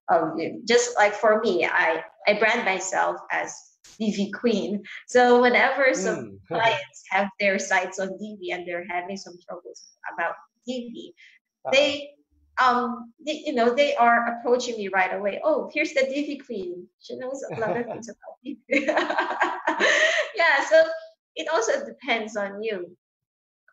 [0.10, 3.56] of you just like for me i i brand myself as
[3.98, 6.38] Divi queen so whenever some mm.
[6.48, 11.14] clients have their sites on Divi and they're having some troubles about Divi,
[11.66, 11.72] uh-huh.
[11.72, 12.10] they
[12.62, 15.42] um they, you know they are approaching me right away.
[15.44, 16.88] Oh here's the divi queen.
[17.00, 18.62] She knows a lot of things about divi
[20.36, 20.84] yeah so
[21.36, 22.96] it also depends on you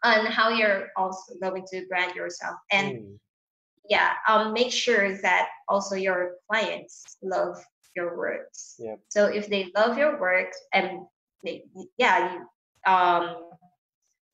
[0.04, 2.56] on how you're also going to brand yourself.
[2.70, 3.18] And mm.
[3.88, 7.62] yeah um make sure that also your clients love
[7.94, 8.76] your works.
[8.78, 9.00] Yep.
[9.08, 11.02] so if they love your work and
[11.44, 11.64] they,
[11.98, 13.36] yeah you, um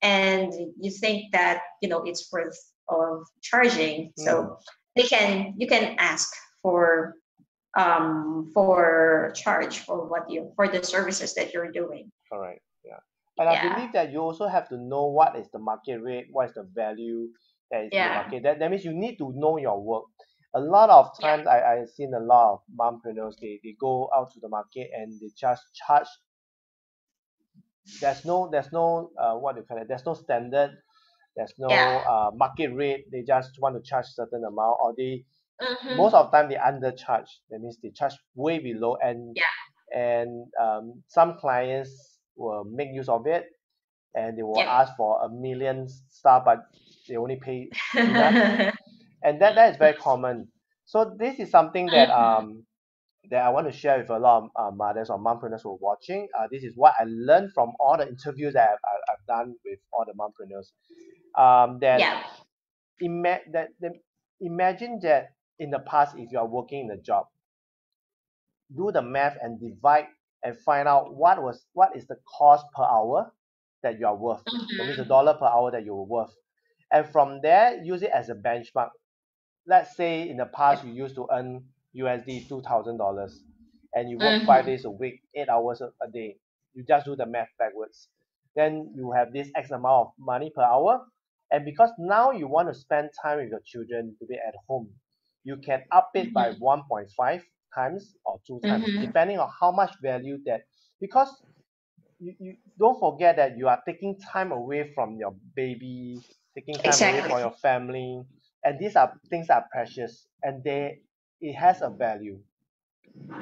[0.00, 4.12] and you think that you know it's worth of charging.
[4.18, 4.24] Mm.
[4.24, 4.58] so
[4.96, 6.28] they can you can ask
[6.62, 7.14] for
[7.76, 12.10] um for charge for what you for the services that you're doing.
[12.32, 12.98] All right yeah,
[13.38, 16.48] and I believe that you also have to know what is the market rate, what
[16.48, 17.28] is the value
[17.70, 18.42] that is in the market.
[18.42, 20.04] That, that means you need to know your work.
[20.54, 24.32] A lot of times I, I've seen a lot of mompreneurs, they, they go out
[24.32, 26.06] to the market and they just charge.
[28.00, 29.88] There's no there's no uh what do you call it?
[29.88, 30.76] There's no standard
[31.38, 32.00] there's no Yeah.
[32.10, 35.24] uh market rate they just want to charge certain amount or they
[35.62, 35.96] Mm-hmm.
[35.96, 39.44] most of the time they undercharge that means they charge way below and Yeah.
[39.94, 43.46] and um some clients will make use of it
[44.14, 44.68] and they will Yep.
[44.68, 46.58] ask for a million star, but
[47.08, 47.70] they only pay
[49.22, 50.48] and that that is very common
[50.86, 52.10] so this is something that Mhm.
[52.10, 52.64] um
[53.30, 55.78] that I want to share with a lot of uh, mothers or mompreneurs who are
[55.80, 59.56] watching uh, this is what I learned from all the interviews that I've- I've done
[59.64, 60.72] with all the mompreneurs
[61.36, 62.22] um that Yeah.
[63.00, 63.92] ima- that, that
[64.40, 67.26] imagine that in the past if you are working in a job
[68.74, 70.06] do the math and divide
[70.42, 73.32] and find out what was what is the cost per hour
[73.82, 74.42] that you are worth
[74.76, 75.08] that means the Mm-hmm.
[75.08, 76.34] dollar per hour that you were worth
[76.92, 78.90] and from there use it as a benchmark
[79.66, 83.44] let's say in the past you used to earn U_S_D two thousand dollars
[83.94, 84.66] and you work five Mhm.
[84.66, 86.38] days a week eight hours a day
[86.74, 88.08] you just do the math backwards
[88.56, 91.06] then you have this X amount of money per hour
[91.52, 94.92] and because now you want to spend time with your children to be at home
[95.44, 96.58] you can up it by Mhm.
[96.58, 97.42] one point five
[97.74, 99.00] times or two times Mhm.
[99.00, 100.62] depending on how much value that
[101.00, 101.30] because
[102.18, 106.24] you, you don't forget that you are taking time away from your baby
[106.56, 108.22] taking time away from your family
[108.64, 110.98] and these are things are precious and they
[111.40, 112.40] it has a value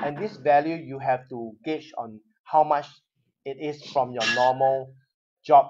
[0.02, 2.86] and this value you have to gauge on how much
[3.44, 4.94] it is from your normal
[5.44, 5.66] job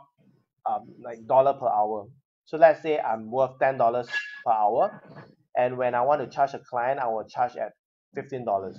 [0.67, 2.09] um like dollar per hour
[2.47, 4.09] so let's say I'm worth ten dollars
[4.45, 5.01] per hour
[5.57, 7.73] and when I want to charge a client I will charge at
[8.15, 8.79] fifteen dollars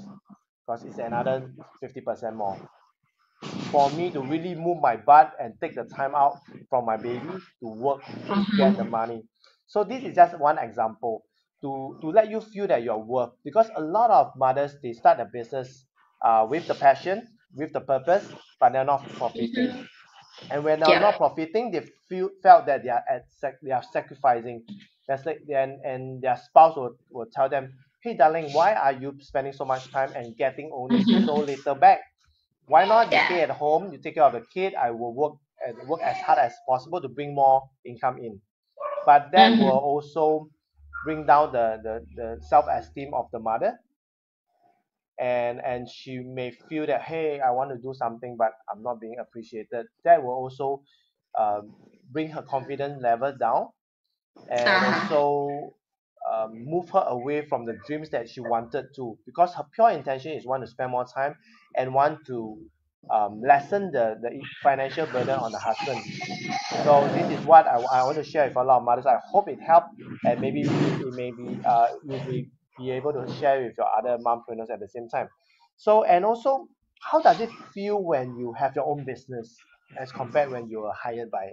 [0.65, 1.51] because it's another
[1.81, 2.57] fifty percent more.
[3.71, 7.27] For me to really move my butt and take the time out from my baby
[7.61, 9.23] to work to get the money.
[9.67, 11.23] So this is just one example
[11.61, 15.19] to to let you feel that you're worth because a lot of mothers they start
[15.19, 15.85] a business
[16.23, 18.27] uh with the passion with the purpose
[18.59, 19.87] but they're not profiting
[20.49, 20.99] and when they're Yeah.
[20.99, 24.63] not profiting they feel felt that they are at sac- they are sacrificing
[25.07, 29.15] that's like and and their spouse will, will tell them hey darling why are you
[29.19, 31.25] spending so much time and getting only Mhm.
[31.25, 32.01] so little back
[32.65, 33.27] why not you Yeah.
[33.27, 35.33] stay at home you take care of the kid I will work
[35.65, 38.41] and work as hard as possible to bring more income in
[39.05, 39.59] but that Mhm.
[39.59, 40.49] will also
[41.03, 43.79] bring down the the, the self esteem of the mother
[45.19, 48.99] and and she may feel that hey I want to do something but I'm not
[49.01, 49.87] being appreciated.
[50.03, 50.83] That will also
[51.39, 51.75] um,
[52.11, 53.69] bring her confidence level down
[54.49, 55.09] and Uh-huh.
[55.09, 55.73] also
[56.31, 60.33] um, move her away from the dreams that she wanted to because her pure intention
[60.33, 61.35] is want to spend more time
[61.75, 62.59] and want to
[63.13, 66.05] um, lessen the the financial burden on the husband.
[66.83, 69.05] So this is what I, I want to share with a lot of mothers.
[69.05, 69.89] I hope it helped
[70.25, 74.17] and maybe it may be uh, you'll be, be able to share with your other
[74.23, 75.27] mompreneurs at the same time
[75.77, 76.67] so and also
[77.11, 79.63] how does it feel when you have your own business
[80.01, 81.47] as compared when you are hired by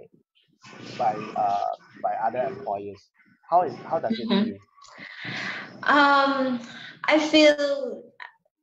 [0.97, 3.09] by uh by other employers
[3.49, 4.41] how is how does it Mhm.
[4.41, 4.57] feel
[5.83, 6.59] Um,
[7.05, 8.03] I feel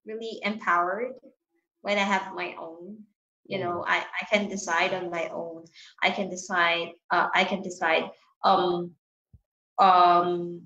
[0.06, 1.12] really empowered
[1.82, 2.98] when I have my own.
[3.46, 5.64] You know, I, I can decide on my own.
[6.02, 6.88] I can decide.
[7.10, 8.04] Uh, I can decide.
[8.44, 8.92] Um,
[9.78, 10.62] um,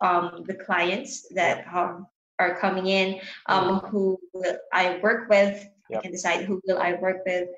[0.00, 2.06] um, the clients that um,
[2.38, 3.20] are coming in.
[3.46, 5.66] Um, who will I work with?
[5.94, 7.48] I can decide who will I work with.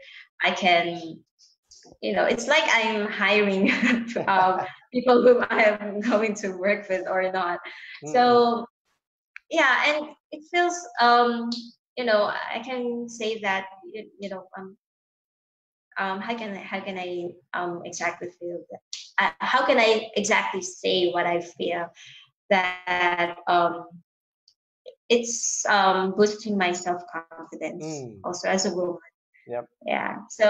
[0.43, 1.21] I can.
[2.03, 3.71] You know, it's like I'm hiring
[4.27, 4.61] um,
[4.93, 7.61] people whom I am going to work with or not.
[8.05, 8.67] Mm, So
[9.51, 11.51] yeah, and it feels um
[11.97, 14.77] you know I can say that you, you know um
[15.99, 18.81] um how can I, how can I um exactly feel that
[19.19, 21.87] uh, how can I exactly say what I feel
[22.51, 23.87] that um
[25.09, 28.21] it's um boosting my self confidence Mm.
[28.25, 28.99] also as a woman.
[29.49, 29.67] Yep.
[29.87, 30.17] Yeah.
[30.31, 30.47] So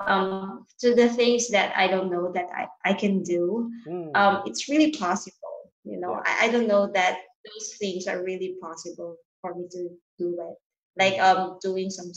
[0.00, 4.42] um to the things that I don't know that I, I can do, mm, um,
[4.46, 5.54] it's really possible.
[5.84, 6.20] You know, Yeah.
[6.24, 10.56] I, I don't know that those things are really possible for me to do it.
[10.98, 11.22] Like Mm.
[11.24, 12.10] um, doing some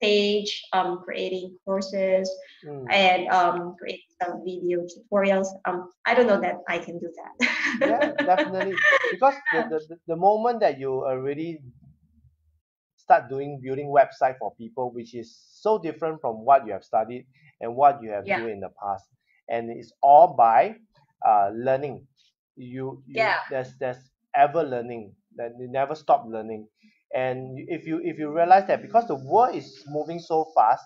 [0.00, 2.30] page, um, creating courses,
[2.64, 2.86] mm.
[2.90, 5.46] and um, creating some video tutorials.
[5.66, 7.48] Um, I don't know that I can do that.
[7.78, 11.60] yeah definitely because the, the the- moment that you already
[12.96, 17.26] start doing building website for people which is so different from what you have studied
[17.60, 18.34] and what you have Yeah.
[18.34, 19.04] do in the past
[19.48, 20.76] and it's all by
[21.26, 22.06] uh, learning
[22.56, 23.40] you, you Yeah.
[23.48, 26.68] there's there's ever learning that you never stop learning
[27.14, 30.84] and if you if you realize that because the world is moving so fast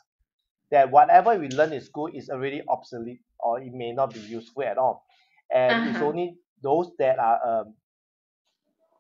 [0.71, 4.63] that whatever we learn in school is already obsolete or it may not be useful
[4.63, 5.05] at all
[5.53, 6.01] and it's Uh-huh.
[6.01, 7.75] only those that are um,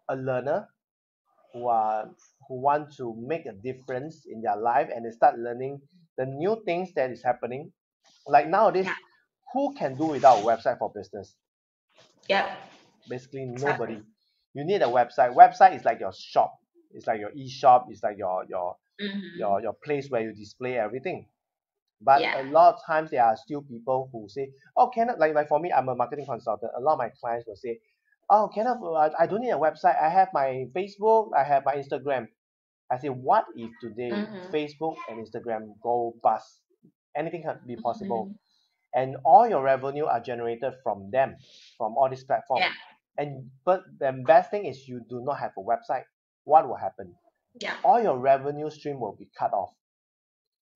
[0.08, 0.68] a learner
[1.52, 2.10] who are
[2.48, 5.80] who want to make a difference in their life and they start learning
[6.18, 7.72] the new things that is happening.
[8.26, 8.94] Like nowadays Yeah.
[9.54, 11.36] who can do without a website for business?
[12.28, 12.56] Yeah.
[13.08, 14.00] basically nobody.
[14.54, 15.34] You need a website.
[15.34, 16.54] Website is like your shop.
[16.92, 17.86] It's like your e-shop.
[17.90, 19.36] It's like your your Mhm.
[19.38, 21.28] your your place where you display everything
[22.04, 22.40] but Yeah.
[22.40, 25.48] a lot of times there are still people who say oh can I, like like
[25.48, 27.78] for me i'm a marketing consultant a lot of my clients will say
[28.30, 31.64] oh can I, uh, I don't need a website i have my facebook i have
[31.64, 32.26] my instagram
[32.90, 34.50] i say what if today Mhm.
[34.52, 36.60] facebook and instagram go bust
[37.16, 38.38] anything can be possible Mhm.
[38.94, 41.36] and all your revenue are generated from them
[41.78, 42.72] from all these platforms Yeah.
[43.18, 46.04] and but the best thing is you do not have a website
[46.44, 47.14] what will happen
[47.60, 47.76] Yeah.
[47.84, 49.72] all your revenue stream will be cut off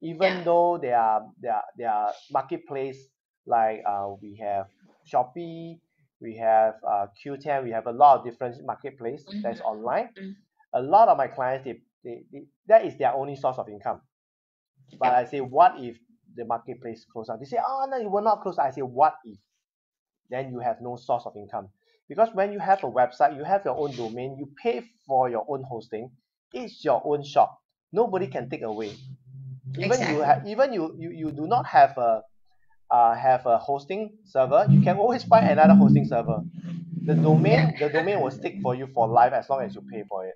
[0.02, 0.44] even Yeah.
[0.44, 2.98] though there are there are there are marketplace
[3.46, 4.66] like uh, we have
[5.06, 5.80] shopee
[6.20, 9.64] we have uh, Qoo10 we have a lot of different marketplace that's Mhm.
[9.64, 10.36] online Mhm.
[10.74, 14.00] a lot of my clients they, they, they that is their only source of income
[14.98, 15.14] but Yep.
[15.14, 15.98] i say what if
[16.36, 19.16] the marketplace close down they say oh no it will not close i say what
[19.24, 19.38] if
[20.30, 21.68] then you have no source of income
[22.08, 25.44] because when you have a website you have your own domain you pay for your
[25.48, 26.10] own hosting
[26.52, 27.58] it's your own shop
[27.92, 28.92] nobody can take away
[29.76, 32.22] even you have even you, you you do not have a
[32.90, 36.42] uh, have a hosting server you can always find another hosting server
[37.04, 40.04] the domain the domain will stick for you for life as long as you pay
[40.08, 40.34] for it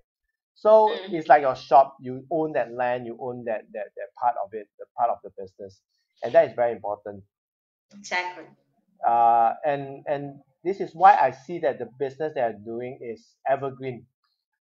[0.54, 1.14] so Mm.
[1.14, 4.50] it's like your shop you own that land you own that that, that part of
[4.52, 5.80] it the part of the business
[6.22, 7.24] and that is very important
[7.98, 8.44] Exactly.
[9.06, 13.36] uh, and and this is why I see that the business they are doing is
[13.48, 14.06] evergreen.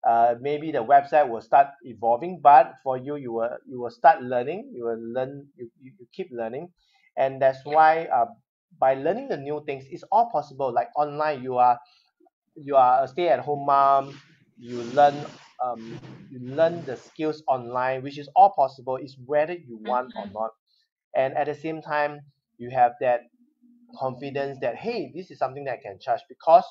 [0.07, 4.21] Uh, maybe the website will start evolving, but for you, you will you will start
[4.21, 4.71] learning.
[4.73, 5.47] You will learn.
[5.55, 6.73] You, you, you keep learning,
[7.17, 8.25] and that's why uh,
[8.79, 10.73] by learning the new things, it's all possible.
[10.73, 11.79] Like online, you are
[12.55, 14.21] you are a stay-at-home mom.
[14.58, 15.25] You learn
[15.63, 15.99] um
[16.29, 18.97] you learn the skills online, which is all possible.
[18.97, 20.33] It's whether you want or Mhm.
[20.33, 20.52] not,
[21.15, 22.21] and at the same time,
[22.58, 23.21] you have that
[23.99, 26.65] confidence that hey this is something that I can charge because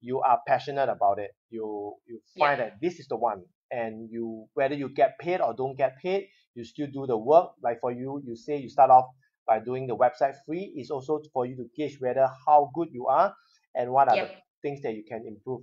[0.00, 2.60] you are passionate about it you you find Yeah.
[2.60, 6.28] that this is the one and you whether you get paid or don't get paid
[6.54, 9.06] you still do the work like for you you say you start off
[9.46, 13.06] by doing the website free it's also for you to gauge whether how good you
[13.06, 13.34] are
[13.74, 14.28] and what are the
[14.62, 15.62] things that you can improve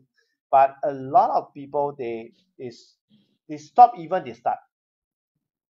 [0.52, 2.96] but a lot of people they is
[3.50, 4.58] they stop even they start.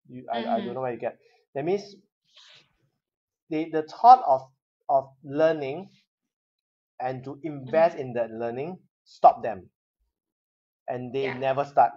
[0.07, 0.61] You, I, I Mm-hmm.
[0.61, 1.17] don't know where you get.
[1.53, 1.95] That means
[3.49, 4.41] they the thought of
[4.89, 5.89] of learning
[6.99, 9.69] and to invest in that learning stop them,
[10.87, 11.37] and they Yeah.
[11.37, 11.93] never start.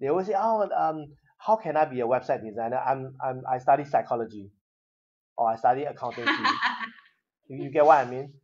[0.00, 2.78] They always say, "Oh, um, how can I be a website designer?
[2.78, 4.50] I'm I'm I study psychology,
[5.36, 6.42] or I study accountancy."
[7.48, 8.34] You, you get what I mean?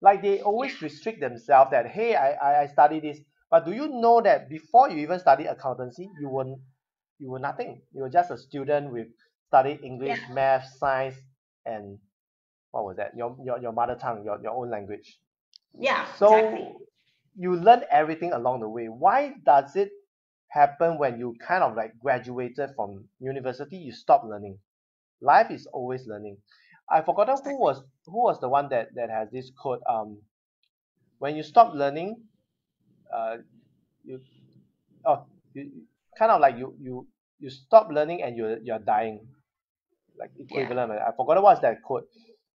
[0.00, 3.18] Like they always restrict themselves that hey, I, I I study this.
[3.50, 6.54] But do you know that before you even study accountancy, you were
[7.18, 7.82] you were nothing.
[7.92, 9.08] You were just a student with
[9.48, 11.16] studied English, math, science,
[11.66, 11.98] and
[12.72, 13.16] what was that?
[13.16, 15.18] Your your, your mother tongue, your, your own language.
[15.74, 16.76] Yeah, So exactly.
[17.34, 18.88] you learn everything along the way.
[18.88, 19.90] Why does it
[20.50, 24.58] happen when you kind of like graduated from university, you stop learning?
[25.20, 26.38] Life is always learning.
[26.90, 29.82] I forgotten who was who was the one that that has this quote.
[29.88, 30.22] Um,
[31.18, 32.16] when you stop learning,
[33.12, 33.38] uh,
[34.04, 34.20] you
[35.06, 35.70] oh you
[36.18, 37.06] kind of like you you
[37.38, 39.26] you stop learning and you're you're dying,
[40.18, 40.92] like equivalent.
[40.92, 42.06] I forgot what's that quote.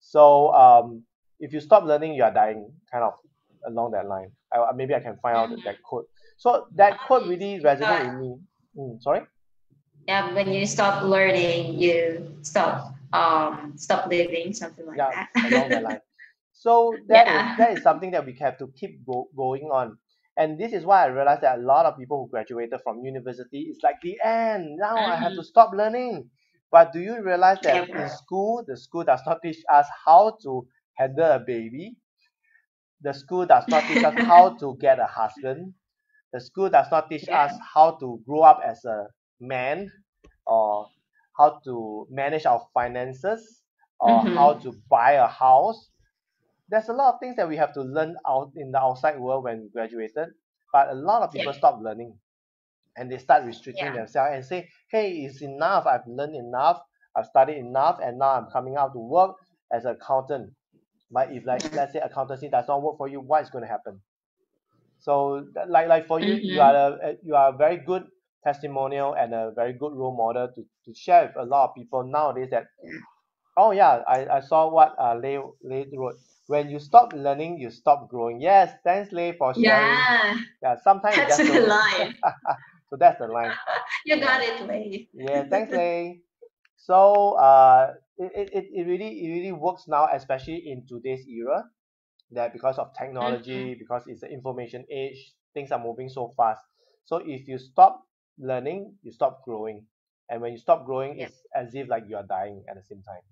[0.00, 1.04] So um,
[1.42, 3.14] if you stop learning, you are dying, kind of
[3.66, 4.30] along that line.
[4.54, 6.06] I, maybe I can find out that, that quote.
[6.38, 8.36] So that quote really resonated with me.
[8.78, 9.22] Mm, sorry.
[10.08, 15.52] Yeah, when you stop learning, you stop um stop living, something like yeah, that.
[15.52, 16.00] along that line.
[16.54, 17.56] So that is Yeah.
[17.58, 19.98] that is something that we have to keep go, going on.
[20.36, 23.66] And this is why I realized that a lot of people who graduated from university
[23.70, 24.76] it's like the end.
[24.78, 26.30] Now I have to stop learning.
[26.70, 30.66] But do you realize that in school, the school does not teach us how to
[30.96, 31.96] handle a baby?
[33.02, 35.74] The school does not teach us how to get a husband.
[36.32, 37.34] The school does not teach Yeah.
[37.34, 39.08] us how to grow up as a
[39.40, 39.92] man
[40.46, 40.90] or
[41.36, 43.62] how to manage our finances
[44.00, 44.36] or Mhm.
[44.36, 45.90] how to buy a house.
[46.68, 49.44] There's a lot of things that we have to learn out in the outside world
[49.44, 50.34] when we graduated,
[50.72, 51.54] but a lot of people Yeah.
[51.54, 52.18] stop learning
[52.96, 53.94] and they start restricting Yeah.
[53.94, 55.86] themselves and say, hey, it's enough.
[55.86, 56.80] I've learned enough.
[57.16, 59.36] I've studied enough, and now I'm coming out to work
[59.72, 60.54] as an accountant.
[61.12, 63.68] But if like let's say accountancy does not work for you, what is going to
[63.70, 64.00] happen?
[65.00, 66.62] So like like for you, you Mhm.
[66.62, 68.04] are a a- you are a very good
[68.44, 72.04] testimonial and a very good role model to, to share with a lot of people
[72.04, 72.66] nowadays that
[73.56, 76.16] oh yeah, I, I saw what uh Lei Lei wrote.
[76.46, 78.40] When you stop learning, you stop growing.
[78.40, 80.04] Yes, thanks Lei for sharing.
[80.04, 82.14] Yeah, Yeah, sometimes that's the line.
[82.90, 83.52] so that's the line.
[84.06, 85.08] You got it, Lei.
[85.12, 86.20] Yeah, thanks, Lei.
[86.82, 91.64] So uh, it, it, it really it really works now, especially in today's era,
[92.32, 96.62] that because of technology, because it's the information age, things are moving so fast.
[97.04, 98.02] So if you stop
[98.38, 99.86] learning, you stop growing,
[100.30, 101.28] and when you stop growing, Yeah.
[101.28, 103.22] it's as if like you are dying at the same time.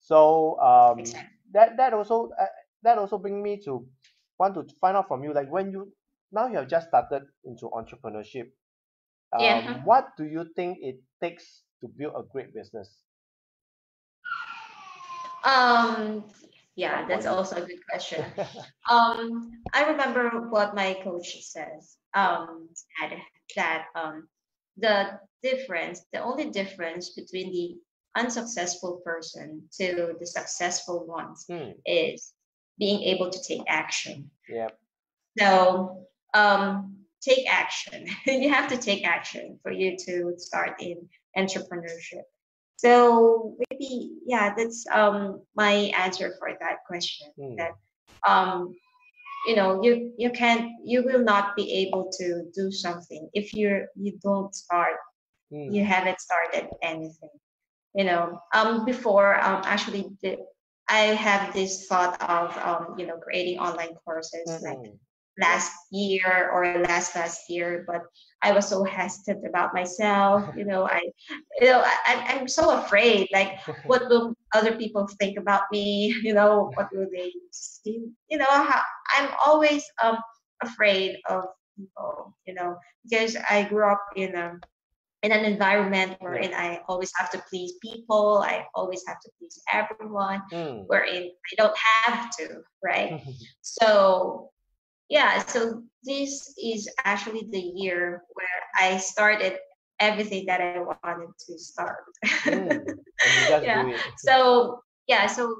[0.00, 1.30] So um, Exactly.
[1.52, 2.46] that that also uh,
[2.82, 3.86] that also bring me to
[4.38, 5.92] want to find out from you, like when you
[6.32, 8.50] now you have just started into entrepreneurship.
[9.32, 9.84] Um, Yeah.
[9.84, 12.90] What do you think it takes to build a great business?
[15.44, 16.24] Um,
[16.74, 18.24] yeah, that's also a good question.
[18.88, 21.96] Um, I remember what my coach says.
[22.14, 22.68] Um,
[23.00, 23.18] said
[23.56, 24.28] that um,
[24.76, 31.72] the difference, the only difference between the unsuccessful person to the successful ones Hmm.
[31.84, 32.32] is
[32.78, 34.30] being able to take action.
[34.48, 34.68] Yeah.
[35.38, 38.06] So um, take action.
[38.26, 42.24] you have to take action for you to start in entrepreneurship.
[42.76, 47.28] So maybe yeah, that's um my answer for that question.
[47.38, 47.56] Hmm.
[47.56, 47.72] That
[48.28, 48.74] um
[49.46, 53.86] you know you you can't you will not be able to do something if you're
[53.94, 54.96] you don't start
[55.52, 55.70] Hmm.
[55.70, 57.30] you haven't started anything
[57.94, 60.36] you know um before um actually the,
[60.88, 64.98] i have this thought of um you know creating online courses like Mhm.
[65.40, 68.02] Last year or last last year but
[68.42, 71.00] i was so hesitant about myself you know i
[71.60, 76.32] you know I, I'm- so afraid like what will other people think about me you
[76.34, 78.80] know what will they see you know how,
[79.16, 80.18] i'm always um
[80.62, 81.44] afraid of
[81.76, 82.76] people you know
[83.08, 84.58] because i grew up in a
[85.22, 89.60] in an environment wherein I always have to please people, I always have to please
[89.72, 90.84] everyone, Hmm.
[90.86, 93.20] wherein I don't have to, right?
[93.62, 94.50] So,
[95.10, 99.56] yeah, so this is actually the year where I started
[100.00, 102.04] everything that I wanted to start.
[103.46, 103.84] Just Yeah.
[104.16, 105.56] so, yeah, so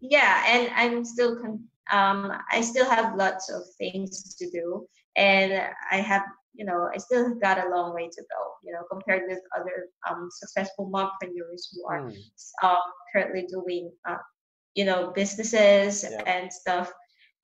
[0.00, 4.86] yeah, and I'm still con- um I still have lots of things to do
[5.16, 5.52] and
[5.90, 6.22] I have
[6.54, 9.86] you know I still got a long way to go you know compared with other
[10.08, 12.10] um successful mompreneurs who are Hmm.
[12.62, 12.82] um
[13.12, 14.18] currently doing uh,
[14.74, 16.22] you know businesses Yeah.
[16.26, 16.92] and stuff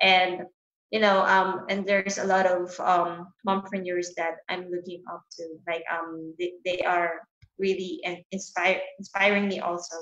[0.01, 0.43] and
[0.91, 5.43] you know um and there's a lot of um mompreneurs that i'm looking up to
[5.67, 7.11] like um they, they are
[7.59, 8.01] really
[8.33, 9.97] inspire inspiring me also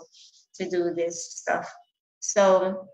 [0.55, 1.71] to do this stuff.
[2.21, 2.87] So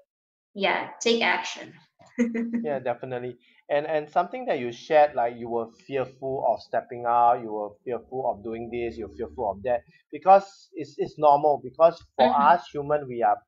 [0.55, 1.72] yeah take action.
[2.62, 3.38] Yeah definitely.
[3.68, 7.70] And and something that you shared like you were fearful of stepping out you were
[7.84, 9.82] fearful of doing this you're fearful of that
[10.12, 12.53] because it's, it's normal because for Mhm.
[12.53, 13.38] us human we are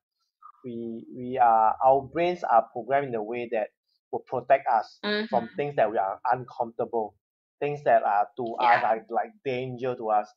[0.63, 3.69] we we are our brains are programmed in a way that
[4.11, 5.55] will protect us from Mhm.
[5.57, 7.15] things that we are uncomfortable
[7.59, 8.81] things that are to us Yeah.
[8.83, 10.31] are like danger to us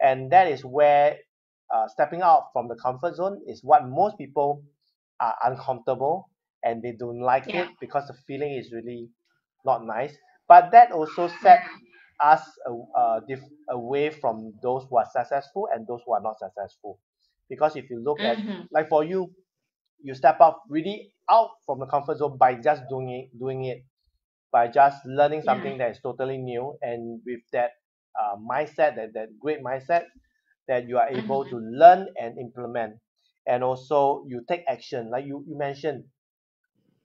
[0.00, 1.16] and that is where
[1.74, 4.62] uh, stepping out from the comfort zone is what most people
[5.20, 6.28] are uncomfortable
[6.64, 7.62] and they don't like Yeah.
[7.62, 9.08] it because the feeling is really
[9.64, 10.16] not nice
[10.48, 11.62] but that also set
[12.20, 13.40] us a, a diff,
[13.70, 16.98] away from those who are successful and those who are not successful
[17.48, 18.68] because if you look at Mhm.
[18.72, 19.30] like for you
[20.02, 23.84] you step out really out from the comfort zone by just doing it doing it
[24.52, 25.44] by just learning Yeah.
[25.44, 27.72] something that is totally new and with that
[28.20, 30.04] uh, mindset that that great mindset
[30.68, 31.50] that you are able Mhm.
[31.50, 33.00] to learn and implement.
[33.46, 35.10] And also you take action.
[35.10, 36.04] Like you you mentioned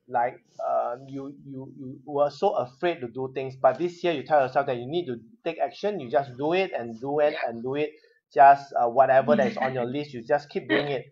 [0.07, 0.35] like
[0.67, 4.41] uh, you you you were so afraid to do things but this year you tell
[4.41, 5.99] yourself that you need to take action.
[5.99, 7.91] You just do it and do it and do it.
[8.33, 11.05] Just uh, whatever that is on your list you just keep doing it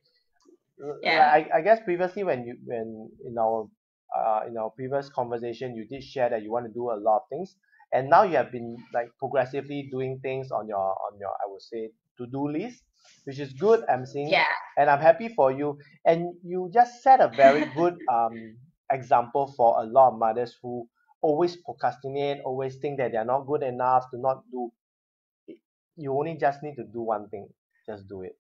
[1.02, 1.26] Yeah.
[1.32, 3.68] I, I guess previously when you when in our
[4.18, 7.18] uh, in our previous conversation you did share that you want to do a lot
[7.18, 7.56] of things
[7.92, 10.78] and now you have been like progressively doing things on your
[11.08, 12.84] on your I would say to do list
[13.26, 14.46] which is good I'm seeing Yeah.
[14.78, 18.58] and I'm happy for you and you just set a very good um
[18.92, 20.88] example for a lot of mothers who
[21.22, 24.72] always procrastinate always think that they're not good enough to not do
[25.96, 27.48] you only just need to do one thing
[27.88, 28.36] just do it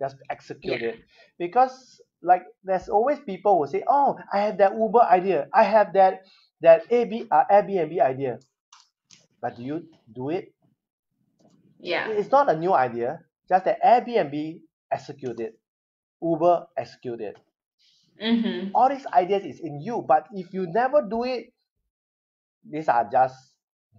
[0.00, 0.96] just execute it.
[1.38, 5.48] Because like there's always people who say oh i have that uber idea.
[5.54, 6.22] I have that
[6.62, 8.40] that AB, uh, airbnb idea.
[9.42, 10.54] But do you do it?
[11.80, 12.08] Yeah.
[12.12, 13.20] it's not a new idea.
[13.48, 14.60] Just that airbnb
[14.92, 15.54] executed
[16.22, 17.38] uber executed it.
[18.20, 18.70] Mhm.
[18.74, 21.52] all these ideas is in you but if you never do it
[22.64, 23.36] these are just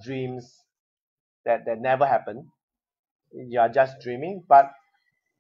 [0.04, 0.64] dreams
[1.46, 2.52] that that never happen.
[3.34, 4.72] You are just dreaming but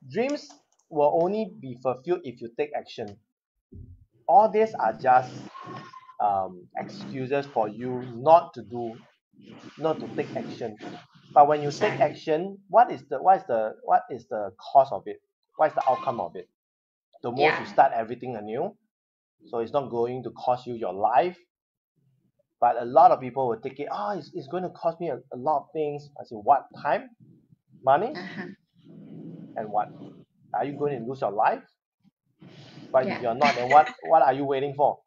[0.09, 0.49] dreams
[0.89, 3.19] will only be fulfilled if you take action.
[4.27, 5.31] All these are just
[6.21, 8.95] um, excuses for you not to do
[9.77, 10.77] not to take action.
[11.33, 14.91] But when you take action what is the what is the what is the cause
[14.91, 15.21] of it?
[15.57, 16.49] What is the outcome of it?
[17.23, 18.77] The most you start everything anew.
[19.45, 21.37] So it's not going to cost you your life.
[22.61, 25.09] But a lot of people will take it oh it's, it's going to cost me
[25.09, 26.09] a, a lot of things.
[26.19, 26.67] I say what?
[26.81, 27.09] Time?
[27.83, 28.15] Money?
[28.15, 28.47] Uh-huh.
[29.55, 29.89] And what
[30.53, 31.63] are you going to lose your life?
[32.91, 34.99] But if you're not then what what are you waiting for?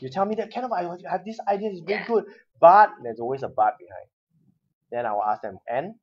[0.00, 2.06] You tell me that kind of I have this idea is very Yeah.
[2.06, 2.24] good.
[2.60, 4.08] But there's always a but behind.
[4.90, 5.94] Then I will ask them and?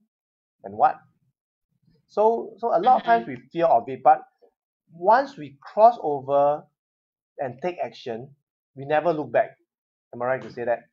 [0.63, 0.97] And what?
[2.07, 3.27] So so a lot of times Mhm.
[3.27, 4.21] we fear of it but
[4.91, 6.65] once we cross over
[7.39, 8.35] and take action
[8.75, 9.57] we never look back.
[10.13, 10.89] Am I right to say that?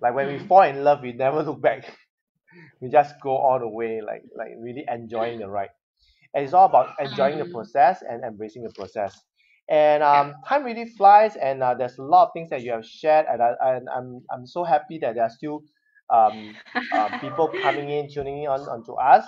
[0.00, 0.48] Like when we Mm.
[0.48, 1.84] fall in love we never look back.
[2.80, 5.70] We just go all the way like like really enjoying the ride
[6.34, 7.52] and it's all about enjoying the Mm.
[7.52, 9.24] process and embracing the process.
[9.68, 12.84] And um, time really flies and uh, there's a lot of things that you have
[12.84, 15.62] shared and, I, and I'm, I'm so happy that there are still
[16.12, 16.58] um,
[16.92, 19.24] uh, people coming in tuning in on onto us.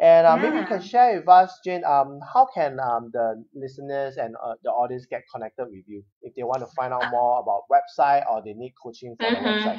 [0.00, 4.16] And uh, maybe you can share with us jane um, how can um, the listeners
[4.16, 6.04] and uh, the audience get connected with you?
[6.22, 9.38] If they want to find out more about website or they need coaching for the
[9.38, 9.78] website.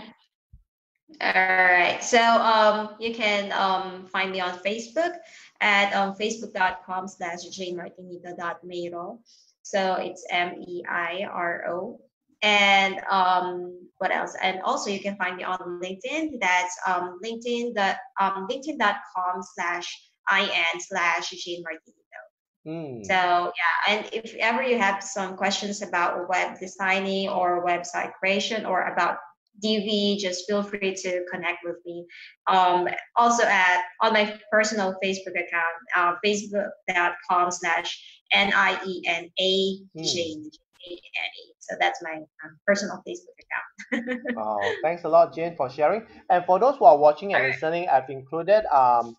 [1.22, 2.04] All right.
[2.04, 5.16] So um, you can um, find me on Facebook
[5.62, 9.20] at um, facebook.com slash jmartinito.meiro.
[9.62, 12.00] So it's M-E-I-R-O.
[12.44, 14.36] And um, what else?
[14.42, 16.40] And also you can find me on LinkedIn.
[16.40, 19.88] That's um, LinkedIn dot, um, linkedin.com slash
[20.32, 22.68] IN slash Jane Martinito.
[22.68, 23.06] mm.
[23.06, 28.66] So yeah, and if ever you have some questions about web designing or website creation
[28.66, 29.18] or about
[29.62, 32.06] Divi, just feel free to connect with me.
[32.48, 38.00] Um, also at on my personal Facebook account, uh, facebook.com slash
[38.32, 40.50] N-I-E-N-A Jane.
[40.52, 41.54] J-A-N-E.
[41.60, 44.20] So that's my um, personal Facebook account.
[44.38, 46.06] Oh, thanks a lot, Jane, for sharing.
[46.30, 49.16] And for those who are watching and listening, I've included um,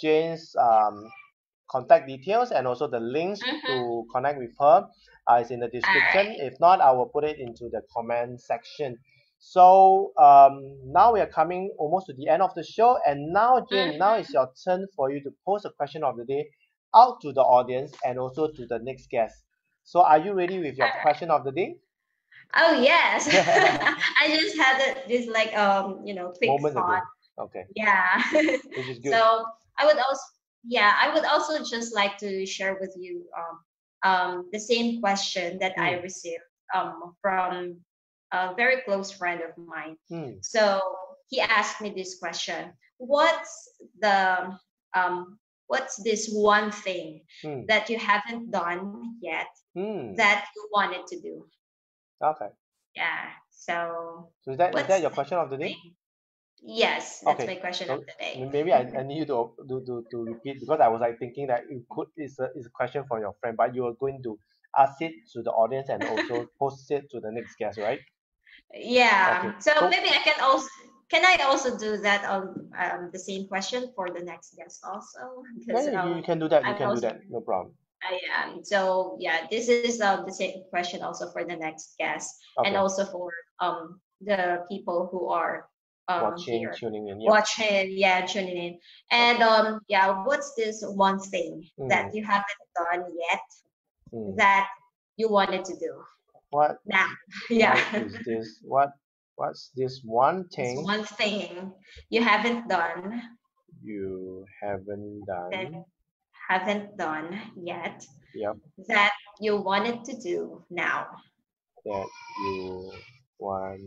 [0.00, 1.08] Jane's um,
[1.70, 3.60] contact details and also the links Mhm.
[3.66, 4.86] to connect with her.
[5.28, 6.34] Uh, it's in the description.
[6.38, 8.96] If not, I will put it into the comment section.
[9.42, 13.64] So um, now we are coming almost to the end of the show, and now,
[13.70, 16.50] Jane, now it's your turn for you to pose a question of the day
[16.94, 19.44] out to the audience and also to the next guest.
[19.84, 21.76] So, are you ready with your question of the day?
[22.56, 23.28] Oh yes,
[24.20, 26.82] I just had a, this like um you know quick Moment ago.
[26.84, 27.02] thought.
[27.38, 28.22] Okay, Yeah.
[28.74, 29.12] which is good.
[29.12, 29.44] so
[29.78, 30.24] I would also
[30.64, 33.56] yeah I would also just like to share with you um
[34.10, 36.02] um the same question that I Mm.
[36.02, 37.80] received um from
[38.32, 39.96] a very close friend of mine.
[40.08, 40.40] Hmm.
[40.40, 40.80] So
[41.28, 43.68] he asked me this question: What's
[44.00, 44.58] the
[44.94, 47.68] um what's this one thing Hmm.
[47.68, 49.38] that you haven't done yet
[49.74, 50.16] Hmm.
[50.16, 51.46] that you wanted to do?
[52.22, 52.48] Okay.
[52.94, 53.30] Yeah.
[53.50, 55.74] So So is that is that your question of the day?
[55.74, 55.96] thing?
[56.62, 57.46] Yes, that's Okay.
[57.46, 58.48] my question So of the day.
[58.52, 61.46] maybe I, I need you to, to, to, to repeat because I was like thinking
[61.48, 64.22] that it could it's a, it's a question from your friend, but you are going
[64.24, 64.38] to
[64.76, 68.00] ask it to the audience and also post it to the next guest, right?
[68.74, 69.44] Yeah.
[69.44, 69.54] Okay.
[69.60, 70.68] So So maybe I can also
[71.10, 75.44] can I also do that on um, the same question for the next guest also
[75.66, 76.62] yeah, because yeah, you, you um can do that.
[76.64, 77.20] You I'm can do that.
[77.30, 77.74] No problem.
[78.02, 82.28] I am so yeah this is um, the same question also for the next guest
[82.64, 85.68] and also for um the people who are
[86.08, 87.20] um Watching, here tuning in.
[87.20, 87.30] Yep.
[87.30, 88.78] watching yeah tuning in
[89.10, 89.44] and Okay.
[89.52, 91.88] um yeah what's this one thing Hmm.
[91.88, 93.46] that you haven't done yet
[94.10, 94.34] Hmm.
[94.36, 94.68] that
[95.16, 95.92] you wanted to do
[96.52, 97.08] What now
[97.50, 98.60] yeah what is this?
[98.64, 98.90] What
[99.36, 101.72] what's this one It's thing one thing
[102.10, 103.22] you haven't done
[103.82, 105.84] you haven't done?
[106.48, 108.56] haven't done yet Yep.
[108.88, 111.06] that you wanted to do now.
[111.84, 112.06] That
[112.44, 112.92] you
[113.38, 113.80] want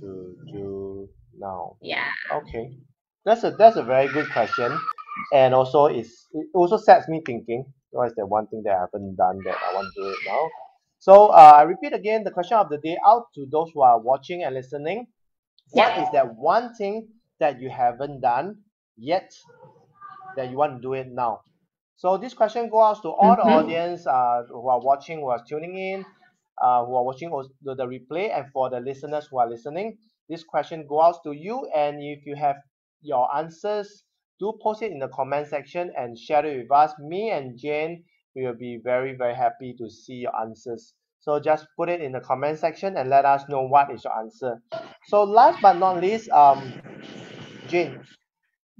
[0.00, 1.76] to do now.
[1.82, 2.10] Yeah.
[2.32, 2.70] Okay,
[3.24, 4.78] that's a that's a very good question,
[5.34, 7.66] and also it's it also sets me thinking.
[7.90, 10.18] What is the one thing that I haven't done that I want to do it
[10.26, 10.50] now?
[11.02, 14.00] So uh, I repeat again the question of the day out to those who are
[14.00, 15.08] watching and listening.
[15.70, 15.98] What Yep.
[15.98, 17.08] is that one thing
[17.40, 18.62] that you haven't done
[18.96, 19.32] yet
[20.36, 21.40] that you want to do it now?
[21.96, 23.44] So this question goes out to all the Mm-hmm.
[23.44, 26.04] audience uh, who are watching, who are tuning in,
[26.62, 27.30] uh, who are watching
[27.62, 29.98] the, the replay, and for the listeners who are listening.
[30.28, 32.56] This question goes out to you, and if you have
[33.02, 34.04] your answers,
[34.40, 36.92] do post it in the comment section and share it with us.
[37.00, 38.04] Me and Jane,
[38.34, 40.94] we will be very very happy to see your answers.
[41.20, 44.18] So just put it in the comment section and let us know what is your
[44.18, 44.60] answer.
[45.06, 46.72] So last but not least, um,
[47.68, 48.00] Jane,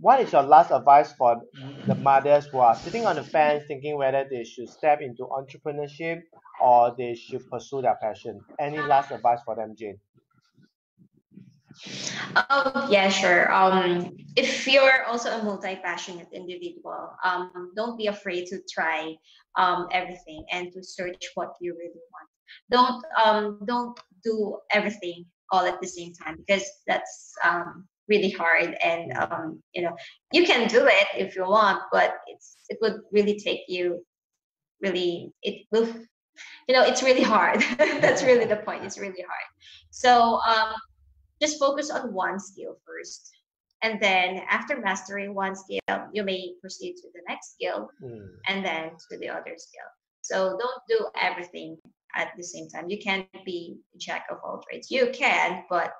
[0.00, 1.40] what is your last advice for
[1.86, 6.22] the mothers who are sitting on the fence thinking whether they should step into entrepreneurship
[6.61, 8.40] or they should pursue their passion?
[8.59, 10.00] Any last advice for them, Jane?
[12.34, 13.53] Oh yeah, sure.
[13.53, 19.14] Um, if you're also a multi-passionate individual, um, don't be afraid to try
[19.59, 22.28] um everything and to search what you really want.
[22.70, 28.76] Don't um don't do everything all at the same time because that's um really hard
[28.82, 29.94] and um you know
[30.32, 34.05] you can do it if you want, but it's it would really take you
[34.80, 35.86] really it will
[36.68, 37.61] you know it's really hard.
[37.78, 38.84] that's really the point.
[38.84, 39.48] It's really hard.
[39.90, 40.74] So um
[41.40, 43.30] just focus on one skill first.
[43.82, 45.80] And then after mastering one skill,
[46.12, 49.88] you may proceed to the next skill Mm, and then to the other skill.
[50.22, 51.76] So don't do everything
[52.14, 52.88] at the same time.
[52.88, 54.90] You can't be jack of all trades.
[54.90, 55.92] You can, but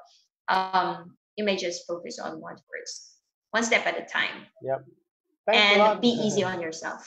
[0.49, 3.17] um, you may just focus on one first,
[3.51, 4.85] one step at a time, Yep.
[5.47, 7.03] Thanks and be easy on yourself.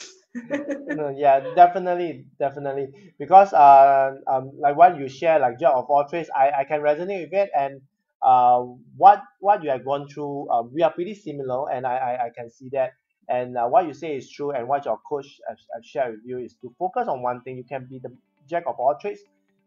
[0.88, 2.88] no, yeah, definitely, definitely.
[3.18, 6.80] Because uh, um, like what you share, like jack of all trades, I, I can
[6.80, 7.80] resonate with it, and
[8.26, 8.58] uh,
[8.96, 12.30] what what you have gone through, uh, we are pretty similar, and I, I, I
[12.36, 12.90] can see that.
[13.28, 16.20] And uh, what you say is true, and what your coach has, has shared with
[16.24, 17.56] you is to focus on one thing.
[17.56, 18.12] You can be the
[18.50, 19.20] jack of all trades,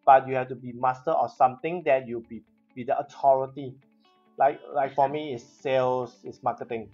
[0.06, 2.44] but you have to be master of something that you be
[2.76, 3.76] be the authority.
[4.38, 6.90] Like like for me, it's sales, it's marketing.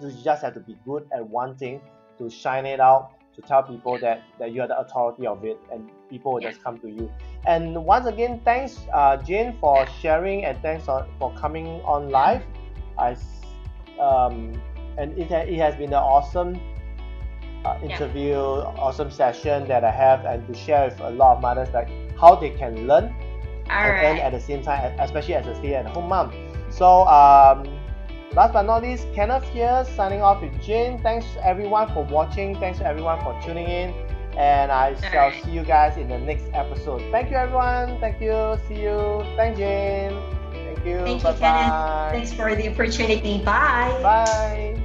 [0.00, 1.80] You just have to be good at one thing
[2.18, 5.58] to shine it out to tell people that, that you are the authority of it
[5.72, 7.10] and people will just come to you
[7.46, 12.42] and once again thanks uh, jane for sharing and thanks for, for coming on live
[12.98, 13.16] I,
[14.00, 14.60] um,
[14.98, 16.60] and it, ha- it has been an awesome
[17.64, 17.90] uh, Yeah.
[17.92, 21.88] interview awesome session that i have and to share with a lot of mothers like
[22.18, 23.14] how they can learn
[23.70, 24.20] All and right.
[24.20, 26.32] at the same time, especially as a stay-at-home mom.
[26.70, 27.64] So, um,
[28.32, 30.98] last but not least, Kenneth here signing off with Jane.
[31.02, 32.54] Thanks everyone for watching.
[32.58, 33.94] Thanks everyone for tuning in.
[34.36, 35.42] And I shall Alright.
[35.42, 37.02] see you guys in the next episode.
[37.10, 37.98] Thank you, everyone.
[38.00, 38.56] Thank you.
[38.68, 39.24] See you.
[39.36, 40.12] Thanks, Jane.
[40.52, 40.98] Thank you.
[41.04, 41.38] Thank you, Bye-bye.
[41.38, 42.10] Kenneth.
[42.10, 43.42] Thanks for the opportunity.
[43.44, 43.98] Bye.
[44.02, 44.79] Bye.